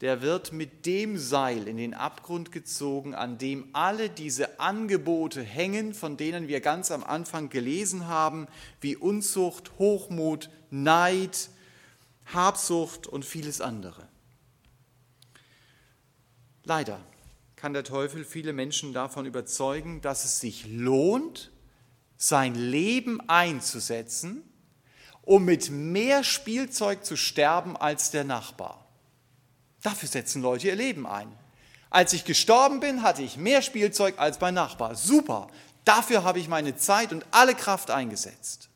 der 0.03 0.21
wird 0.21 0.53
mit 0.53 0.85
dem 0.85 1.17
Seil 1.17 1.69
in 1.69 1.79
den 1.79 1.95
Abgrund 1.95 2.53
gezogen, 2.53 3.15
an 3.15 3.39
dem 3.39 3.69
alle 3.73 4.11
diese 4.11 4.61
Angebote 4.61 5.43
hängen, 5.43 5.95
von 5.95 6.19
denen 6.19 6.49
wir 6.49 6.61
ganz 6.61 6.91
am 6.91 7.03
Anfang 7.03 7.49
gelesen 7.49 8.07
haben, 8.07 8.47
wie 8.83 8.97
Unzucht, 8.97 9.79
Hochmut, 9.79 10.51
Neid, 10.71 11.49
Habsucht 12.27 13.07
und 13.07 13.25
vieles 13.25 13.63
andere. 13.63 14.07
Leider 16.65 17.01
kann 17.65 17.73
der 17.73 17.83
Teufel 17.83 18.27
viele 18.27 18.53
Menschen 18.53 18.93
davon 18.93 19.25
überzeugen, 19.25 20.03
dass 20.03 20.27
es 20.27 20.39
sich 20.39 20.67
lohnt, 20.69 21.51
sein 22.19 22.55
Leben 22.55 23.27
einzusetzen, 23.27 24.43
um 25.23 25.47
mit 25.47 25.71
mehr 25.71 26.25
Spielzeug 26.25 27.07
zu 27.07 27.17
sterben 27.17 27.75
als 27.75 28.11
der 28.11 28.25
Nachbar. 28.25 28.87
Dafür 29.83 30.11
setzen 30.11 30.43
Leute 30.43 30.67
ihr 30.67 30.77
Leben 30.77 31.07
ein. 31.07 31.33
Als 31.89 32.13
ich 32.13 32.27
gestorben 32.27 32.81
bin, 32.81 33.03
hatte 33.03 33.23
ich 33.23 33.39
mehr 33.39 33.63
Spielzeug 33.63 34.19
als 34.19 34.39
mein 34.43 34.53
Nachbar. 34.53 34.95
Super. 34.95 35.49
Dafür 35.87 36.23
habe 36.23 36.41
ich 36.41 36.49
meine 36.49 36.77
Zeit 36.77 37.15
und 37.15 37.25
alle 37.31 37.55
Kraft 37.55 37.91
eingesetzt. 37.91 38.69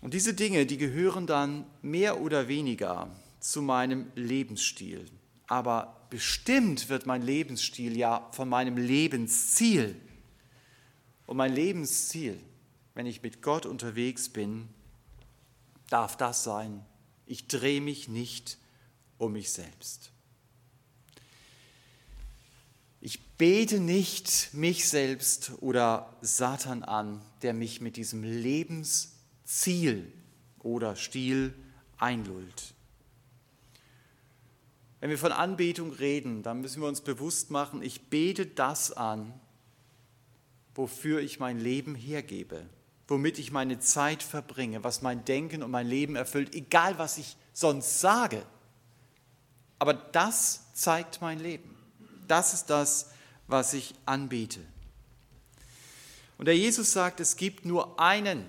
Und 0.00 0.12
diese 0.12 0.34
Dinge, 0.34 0.66
die 0.66 0.76
gehören 0.76 1.28
dann 1.28 1.66
mehr 1.82 2.20
oder 2.20 2.48
weniger 2.48 3.08
zu 3.38 3.62
meinem 3.62 4.10
Lebensstil. 4.16 5.08
Aber 5.48 6.06
bestimmt 6.10 6.88
wird 6.88 7.06
mein 7.06 7.22
Lebensstil 7.22 7.96
ja 7.96 8.28
von 8.30 8.48
meinem 8.48 8.76
Lebensziel. 8.76 10.00
Und 11.26 11.36
mein 11.36 11.52
Lebensziel 11.52 12.38
wenn 12.98 13.06
ich 13.06 13.22
mit 13.22 13.42
Gott 13.42 13.64
unterwegs 13.64 14.28
bin, 14.28 14.68
darf 15.88 16.16
das 16.16 16.42
sein, 16.42 16.84
ich 17.26 17.46
drehe 17.46 17.80
mich 17.80 18.08
nicht 18.08 18.58
um 19.18 19.34
mich 19.34 19.52
selbst. 19.52 20.10
Ich 23.00 23.24
bete 23.36 23.78
nicht 23.78 24.52
mich 24.52 24.88
selbst 24.88 25.52
oder 25.60 26.12
Satan 26.22 26.82
an, 26.82 27.22
der 27.42 27.54
mich 27.54 27.80
mit 27.80 27.94
diesem 27.94 28.24
Lebensziel 28.24 30.12
oder 30.58 30.96
Stil 30.96 31.54
einlullt. 31.98 32.74
Wenn 35.00 35.10
wir 35.10 35.18
von 35.18 35.32
Anbetung 35.32 35.92
reden, 35.92 36.42
dann 36.42 36.60
müssen 36.60 36.82
wir 36.82 36.88
uns 36.88 37.00
bewusst 37.00 37.50
machen, 37.50 37.82
ich 37.82 38.08
bete 38.08 38.46
das 38.46 38.92
an, 38.92 39.32
wofür 40.74 41.20
ich 41.20 41.38
mein 41.38 41.60
Leben 41.60 41.94
hergebe, 41.94 42.66
womit 43.06 43.38
ich 43.38 43.52
meine 43.52 43.78
Zeit 43.78 44.22
verbringe, 44.22 44.82
was 44.82 45.02
mein 45.02 45.24
Denken 45.24 45.62
und 45.62 45.70
mein 45.70 45.86
Leben 45.86 46.16
erfüllt, 46.16 46.54
egal 46.54 46.98
was 46.98 47.18
ich 47.18 47.36
sonst 47.52 48.00
sage. 48.00 48.44
Aber 49.78 49.94
das 49.94 50.72
zeigt 50.74 51.20
mein 51.20 51.38
Leben. 51.38 51.76
Das 52.26 52.54
ist 52.54 52.66
das, 52.66 53.10
was 53.46 53.72
ich 53.74 53.94
anbete. 54.04 54.60
Und 56.38 56.46
der 56.46 56.56
Jesus 56.56 56.92
sagt, 56.92 57.20
es 57.20 57.36
gibt 57.36 57.64
nur 57.64 57.98
einen, 58.00 58.44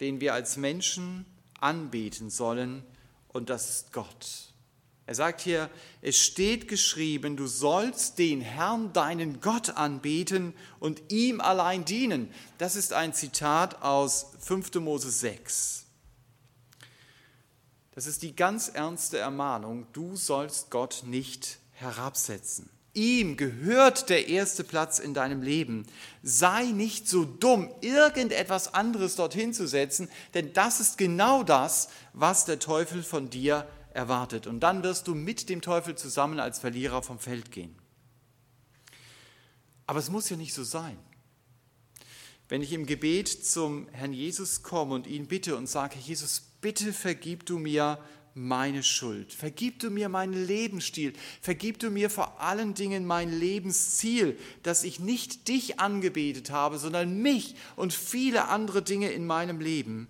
den 0.00 0.20
wir 0.20 0.34
als 0.34 0.56
Menschen 0.56 1.26
anbeten 1.60 2.30
sollen, 2.30 2.84
und 3.28 3.50
das 3.50 3.68
ist 3.68 3.92
Gott. 3.92 4.54
Er 5.08 5.14
sagt 5.14 5.40
hier, 5.40 5.70
es 6.02 6.18
steht 6.18 6.68
geschrieben, 6.68 7.38
du 7.38 7.46
sollst 7.46 8.18
den 8.18 8.42
Herrn, 8.42 8.92
deinen 8.92 9.40
Gott 9.40 9.70
anbeten 9.70 10.52
und 10.80 11.00
ihm 11.10 11.40
allein 11.40 11.86
dienen. 11.86 12.30
Das 12.58 12.76
ist 12.76 12.92
ein 12.92 13.14
Zitat 13.14 13.80
aus 13.80 14.26
5. 14.40 14.74
Mose 14.74 15.10
6. 15.10 15.86
Das 17.94 18.06
ist 18.06 18.20
die 18.22 18.36
ganz 18.36 18.68
ernste 18.68 19.16
Ermahnung, 19.16 19.86
du 19.94 20.14
sollst 20.14 20.70
Gott 20.70 21.04
nicht 21.06 21.56
herabsetzen. 21.72 22.68
Ihm 22.92 23.38
gehört 23.38 24.10
der 24.10 24.28
erste 24.28 24.62
Platz 24.62 24.98
in 24.98 25.14
deinem 25.14 25.40
Leben. 25.40 25.86
Sei 26.22 26.64
nicht 26.64 27.08
so 27.08 27.24
dumm, 27.24 27.70
irgendetwas 27.80 28.74
anderes 28.74 29.16
dorthin 29.16 29.54
zu 29.54 29.66
setzen, 29.66 30.10
denn 30.34 30.52
das 30.52 30.80
ist 30.80 30.98
genau 30.98 31.44
das, 31.44 31.88
was 32.12 32.44
der 32.44 32.58
Teufel 32.58 33.02
von 33.02 33.30
dir 33.30 33.66
erwartet. 33.98 34.46
Und 34.46 34.60
dann 34.60 34.82
wirst 34.82 35.08
du 35.08 35.14
mit 35.14 35.48
dem 35.48 35.60
Teufel 35.60 35.96
zusammen 35.96 36.38
als 36.40 36.60
Verlierer 36.60 37.02
vom 37.02 37.18
Feld 37.18 37.50
gehen. 37.50 37.74
Aber 39.86 39.98
es 39.98 40.08
muss 40.08 40.30
ja 40.30 40.36
nicht 40.36 40.54
so 40.54 40.62
sein. 40.62 40.96
Wenn 42.48 42.62
ich 42.62 42.72
im 42.72 42.86
Gebet 42.86 43.28
zum 43.28 43.88
Herrn 43.88 44.12
Jesus 44.12 44.62
komme 44.62 44.94
und 44.94 45.06
ihn 45.06 45.26
bitte 45.26 45.56
und 45.56 45.68
sage, 45.68 45.96
Jesus, 45.98 46.40
bitte 46.60 46.92
vergib 46.92 47.44
du 47.44 47.58
mir 47.58 47.98
meine 48.34 48.84
Schuld, 48.84 49.32
vergib 49.32 49.80
du 49.80 49.90
mir 49.90 50.08
meinen 50.08 50.46
Lebensstil, 50.46 51.12
vergib 51.42 51.80
du 51.80 51.90
mir 51.90 52.08
vor 52.08 52.40
allen 52.40 52.74
Dingen 52.74 53.04
mein 53.04 53.36
Lebensziel, 53.36 54.38
dass 54.62 54.84
ich 54.84 55.00
nicht 55.00 55.48
dich 55.48 55.80
angebetet 55.80 56.50
habe, 56.50 56.78
sondern 56.78 57.20
mich 57.20 57.56
und 57.74 57.92
viele 57.92 58.46
andere 58.46 58.82
Dinge 58.82 59.10
in 59.10 59.26
meinem 59.26 59.60
Leben, 59.60 60.06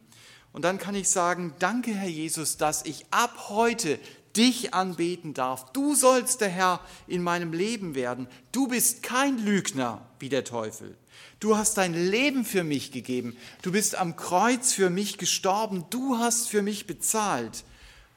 und 0.59 0.63
dann 0.63 0.79
kann 0.79 0.97
ich 0.97 1.09
sagen, 1.09 1.55
danke 1.61 1.95
Herr 1.95 2.09
Jesus, 2.09 2.57
dass 2.57 2.85
ich 2.85 3.07
ab 3.13 3.49
heute 3.49 3.97
dich 4.37 4.75
anbeten 4.75 5.33
darf. 5.33 5.73
Du 5.73 5.95
sollst 5.95 6.41
der 6.41 6.49
Herr 6.49 6.81
in 7.07 7.23
meinem 7.23 7.53
Leben 7.53 7.95
werden. 7.95 8.27
Du 8.51 8.67
bist 8.67 9.05
kein 9.05 9.39
Lügner 9.39 10.05
wie 10.19 10.29
der 10.29 10.43
Teufel. 10.43 10.99
Du 11.39 11.57
hast 11.57 11.79
dein 11.79 11.95
Leben 11.95 12.45
für 12.45 12.65
mich 12.65 12.91
gegeben. 12.91 13.37
Du 13.63 13.71
bist 13.71 13.95
am 13.95 14.17
Kreuz 14.17 14.73
für 14.73 14.91
mich 14.91 15.17
gestorben. 15.17 15.85
Du 15.91 16.19
hast 16.19 16.49
für 16.49 16.63
mich 16.63 16.89
bezahlt. 16.89 17.63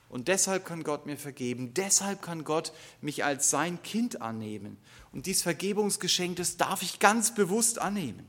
Und 0.10 0.28
deshalb 0.28 0.66
kann 0.66 0.84
Gott 0.84 1.06
mir 1.06 1.18
vergeben. 1.18 1.76
Deshalb 1.76 2.24
kann 2.24 2.44
Gott 2.44 2.74
mich 3.02 3.24
als 3.24 3.52
sein 3.52 3.84
Kind 3.84 4.24
annehmen. 4.24 4.78
Und 5.12 5.28
dieses 5.28 5.44
Vergebungsgeschenk, 5.44 6.38
das 6.38 6.58
darf 6.58 6.82
ich 6.82 6.98
ganz 6.98 7.36
bewusst 7.36 7.78
annehmen. 7.78 8.26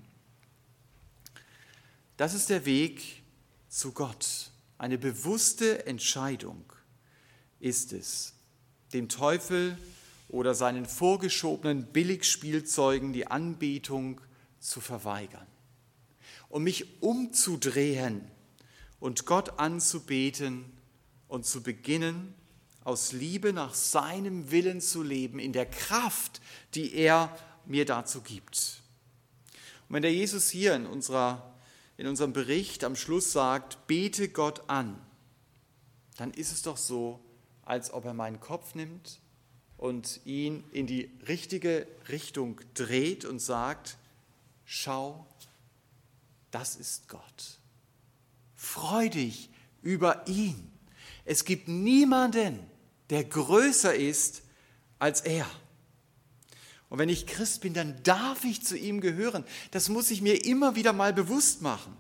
Das 2.19 2.35
ist 2.35 2.51
der 2.51 2.67
Weg, 2.67 3.22
zu 3.73 3.93
Gott. 3.93 4.51
Eine 4.77 4.99
bewusste 4.99 5.87
Entscheidung 5.87 6.63
ist 7.59 7.95
es, 7.95 8.35
dem 8.93 9.09
Teufel 9.09 9.79
oder 10.29 10.55
seinen 10.55 10.85
vorgeschobenen 10.85 11.87
Billigspielzeugen 11.87 13.15
die 13.15 13.27
Anbetung 13.27 14.21
zu 14.61 14.81
verweigern 14.83 15.47
und 16.51 16.65
mich 16.65 17.03
umzudrehen 17.03 18.21
und 19.01 19.25
Gott 19.25 19.59
anzubeten 19.59 20.67
und 21.29 21.47
zu 21.47 21.63
beginnen, 21.63 22.35
aus 22.85 23.13
Liebe 23.13 23.55
nach 23.55 23.73
seinem 23.73 24.51
Willen 24.51 24.83
zu 24.83 25.03
leben, 25.03 25.39
in 25.39 25.53
der 25.55 25.67
Kraft, 25.67 26.43
die 26.75 26.93
er 26.95 27.35
mir 27.65 27.87
dazu 27.87 28.21
gibt. 28.21 28.83
Und 29.89 29.95
wenn 29.95 30.03
der 30.03 30.13
Jesus 30.13 30.51
hier 30.51 30.75
in 30.75 30.85
unserer 30.85 31.52
in 31.97 32.07
unserem 32.07 32.33
Bericht 32.33 32.85
am 32.85 32.97
Schluss 32.97 33.33
sagt, 33.33 33.87
bete 33.87 34.29
Gott 34.29 34.69
an, 34.69 35.01
dann 36.17 36.33
ist 36.33 36.53
es 36.53 36.63
doch 36.63 36.77
so, 36.77 37.21
als 37.65 37.93
ob 37.93 38.05
er 38.05 38.15
meinen 38.15 38.41
Kopf 38.41 38.75
nimmt 38.75 39.21
und 39.77 40.21
ihn 40.25 40.65
in 40.73 40.87
die 40.87 41.11
richtige 41.27 41.87
Richtung 42.09 42.61
dreht 42.75 43.25
und 43.25 43.41
sagt, 43.41 43.99
schau, 44.65 45.27
das 46.51 46.77
ist 46.77 47.09
Gott. 47.09 47.59
Freu 48.55 49.09
dich 49.09 49.51
über 49.83 50.27
ihn. 50.29 50.71
Es 51.25 51.45
gibt 51.45 51.69
niemanden, 51.69 52.61
der 53.11 53.25
größer 53.25 53.95
ist 53.95 54.43
als 54.99 55.21
er. 55.23 55.47
Und 56.93 56.99
wenn 56.99 57.09
ich 57.09 57.27
Christ 57.27 57.63
bin, 57.63 57.73
dann 57.73 58.03
darf 58.03 58.45
ich 58.45 58.63
zu 58.63 58.77
ihm 58.77 59.01
gehören. 59.01 59.45
Das 59.71 59.89
muss 59.89 60.11
ich 60.11 60.21
mir 60.21 60.45
immer 60.45 60.77
wieder 60.77 60.93
mal 60.93 61.15
bewusst 61.15 61.63
machen. 61.63 61.97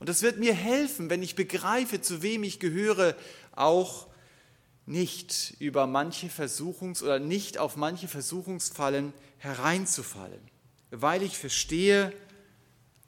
Und 0.00 0.08
das 0.08 0.22
wird 0.22 0.40
mir 0.40 0.54
helfen, 0.54 1.08
wenn 1.08 1.22
ich 1.22 1.36
begreife, 1.36 2.00
zu 2.00 2.20
wem 2.20 2.42
ich 2.42 2.58
gehöre, 2.58 3.14
auch 3.52 4.08
nicht 4.86 5.54
über 5.60 5.86
manche 5.86 6.26
Versuchungs- 6.26 7.00
oder 7.00 7.20
nicht 7.20 7.58
auf 7.58 7.76
manche 7.76 8.08
Versuchungsfallen 8.08 9.12
hereinzufallen, 9.38 10.40
weil 10.90 11.22
ich 11.22 11.38
verstehe, 11.38 12.12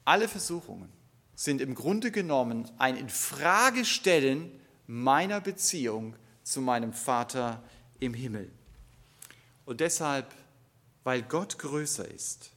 alle 0.05 0.29
Versuchungen 0.29 0.93
sind 1.35 1.61
im 1.61 1.75
Grunde 1.75 2.13
genommen 2.13 2.71
ein 2.79 2.97
Infragestellen 2.97 4.49
meiner 4.87 5.41
Beziehung 5.41 6.15
zu 6.45 6.61
meinem 6.61 6.93
Vater 6.93 7.65
im 7.99 8.15
Himmel. 8.15 8.49
Und 9.65 9.81
deshalb 9.81 10.33
weil 11.05 11.23
Gott 11.23 11.59
größer 11.59 12.09
ist, 12.09 12.51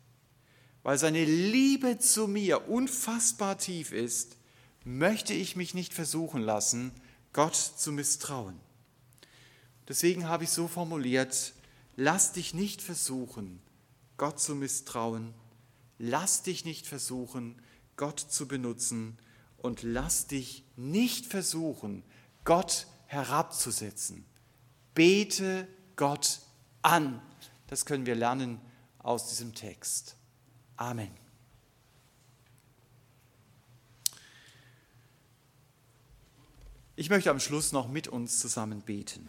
weil 0.84 0.98
seine 0.98 1.24
Liebe 1.24 2.00
zu 2.00 2.28
mir 2.28 2.70
unfassbar 2.70 3.58
tief 3.58 3.92
ist, 3.92 4.38
möchte 4.84 5.34
ich 5.34 5.56
mich 5.56 5.74
nicht 5.74 5.94
versuchen 5.94 6.42
lassen, 6.42 6.92
Gott 7.34 7.56
zu 7.56 7.92
misstrauen. 7.92 8.60
Deswegen 9.88 10.28
habe 10.28 10.44
ich 10.44 10.50
so 10.50 10.68
formuliert, 10.68 11.54
lass 11.96 12.34
dich 12.34 12.54
nicht 12.54 12.82
versuchen, 12.82 13.62
Gott 14.18 14.40
zu 14.40 14.56
misstrauen, 14.56 15.34
lass 15.98 16.44
dich 16.44 16.66
nicht 16.66 16.88
versuchen, 16.88 17.62
Gott 17.96 18.20
zu 18.20 18.48
benutzen 18.48 19.18
und 19.58 19.84
lass 19.84 20.28
dich 20.28 20.64
nicht 20.76 21.26
versuchen, 21.26 22.04
Gott 22.44 22.88
herabzusetzen. 23.06 24.26
Bete 24.96 25.68
Gott 25.96 26.42
an. 26.82 27.22
Das 27.72 27.86
können 27.86 28.06
wir 28.06 28.16
lernen 28.16 28.60
aus 29.00 29.30
diesem 29.30 29.56
Text. 29.56 30.18
Amen. 30.76 31.10
Ich 36.98 37.10
möchte 37.10 37.32
am 37.32 37.40
Schluss 37.40 37.72
noch 37.72 37.88
mit 37.88 38.10
uns 38.10 38.40
zusammen 38.40 38.82
beten. 38.82 39.26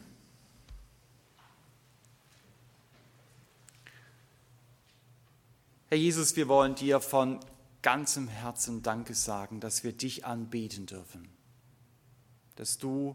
Herr 5.86 5.98
Jesus, 5.98 6.34
wir 6.34 6.48
wollen 6.48 6.74
dir 6.74 7.00
von 7.00 7.38
ganzem 7.80 8.26
Herzen 8.26 8.82
Danke 8.82 9.14
sagen, 9.14 9.60
dass 9.60 9.84
wir 9.84 9.92
dich 9.92 10.24
anbeten 10.24 10.86
dürfen, 10.86 11.28
dass 12.56 12.78
du 12.78 13.14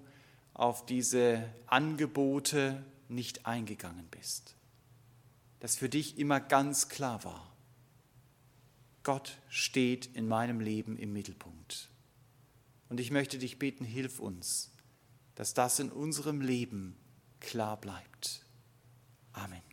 auf 0.53 0.85
diese 0.85 1.53
Angebote 1.65 2.81
nicht 3.09 3.45
eingegangen 3.45 4.07
bist 4.09 4.56
dass 5.59 5.75
für 5.75 5.89
dich 5.89 6.17
immer 6.17 6.39
ganz 6.39 6.89
klar 6.89 7.23
war, 7.23 7.55
Gott 9.03 9.37
steht 9.49 10.07
in 10.15 10.27
meinem 10.27 10.59
Leben 10.59 10.97
im 10.97 11.13
Mittelpunkt. 11.13 11.89
Und 12.89 12.99
ich 12.99 13.11
möchte 13.11 13.37
dich 13.37 13.57
beten, 13.57 13.85
hilf 13.85 14.19
uns, 14.19 14.71
dass 15.35 15.53
das 15.53 15.79
in 15.79 15.91
unserem 15.91 16.41
Leben 16.41 16.97
klar 17.39 17.77
bleibt. 17.77 18.45
Amen. 19.33 19.66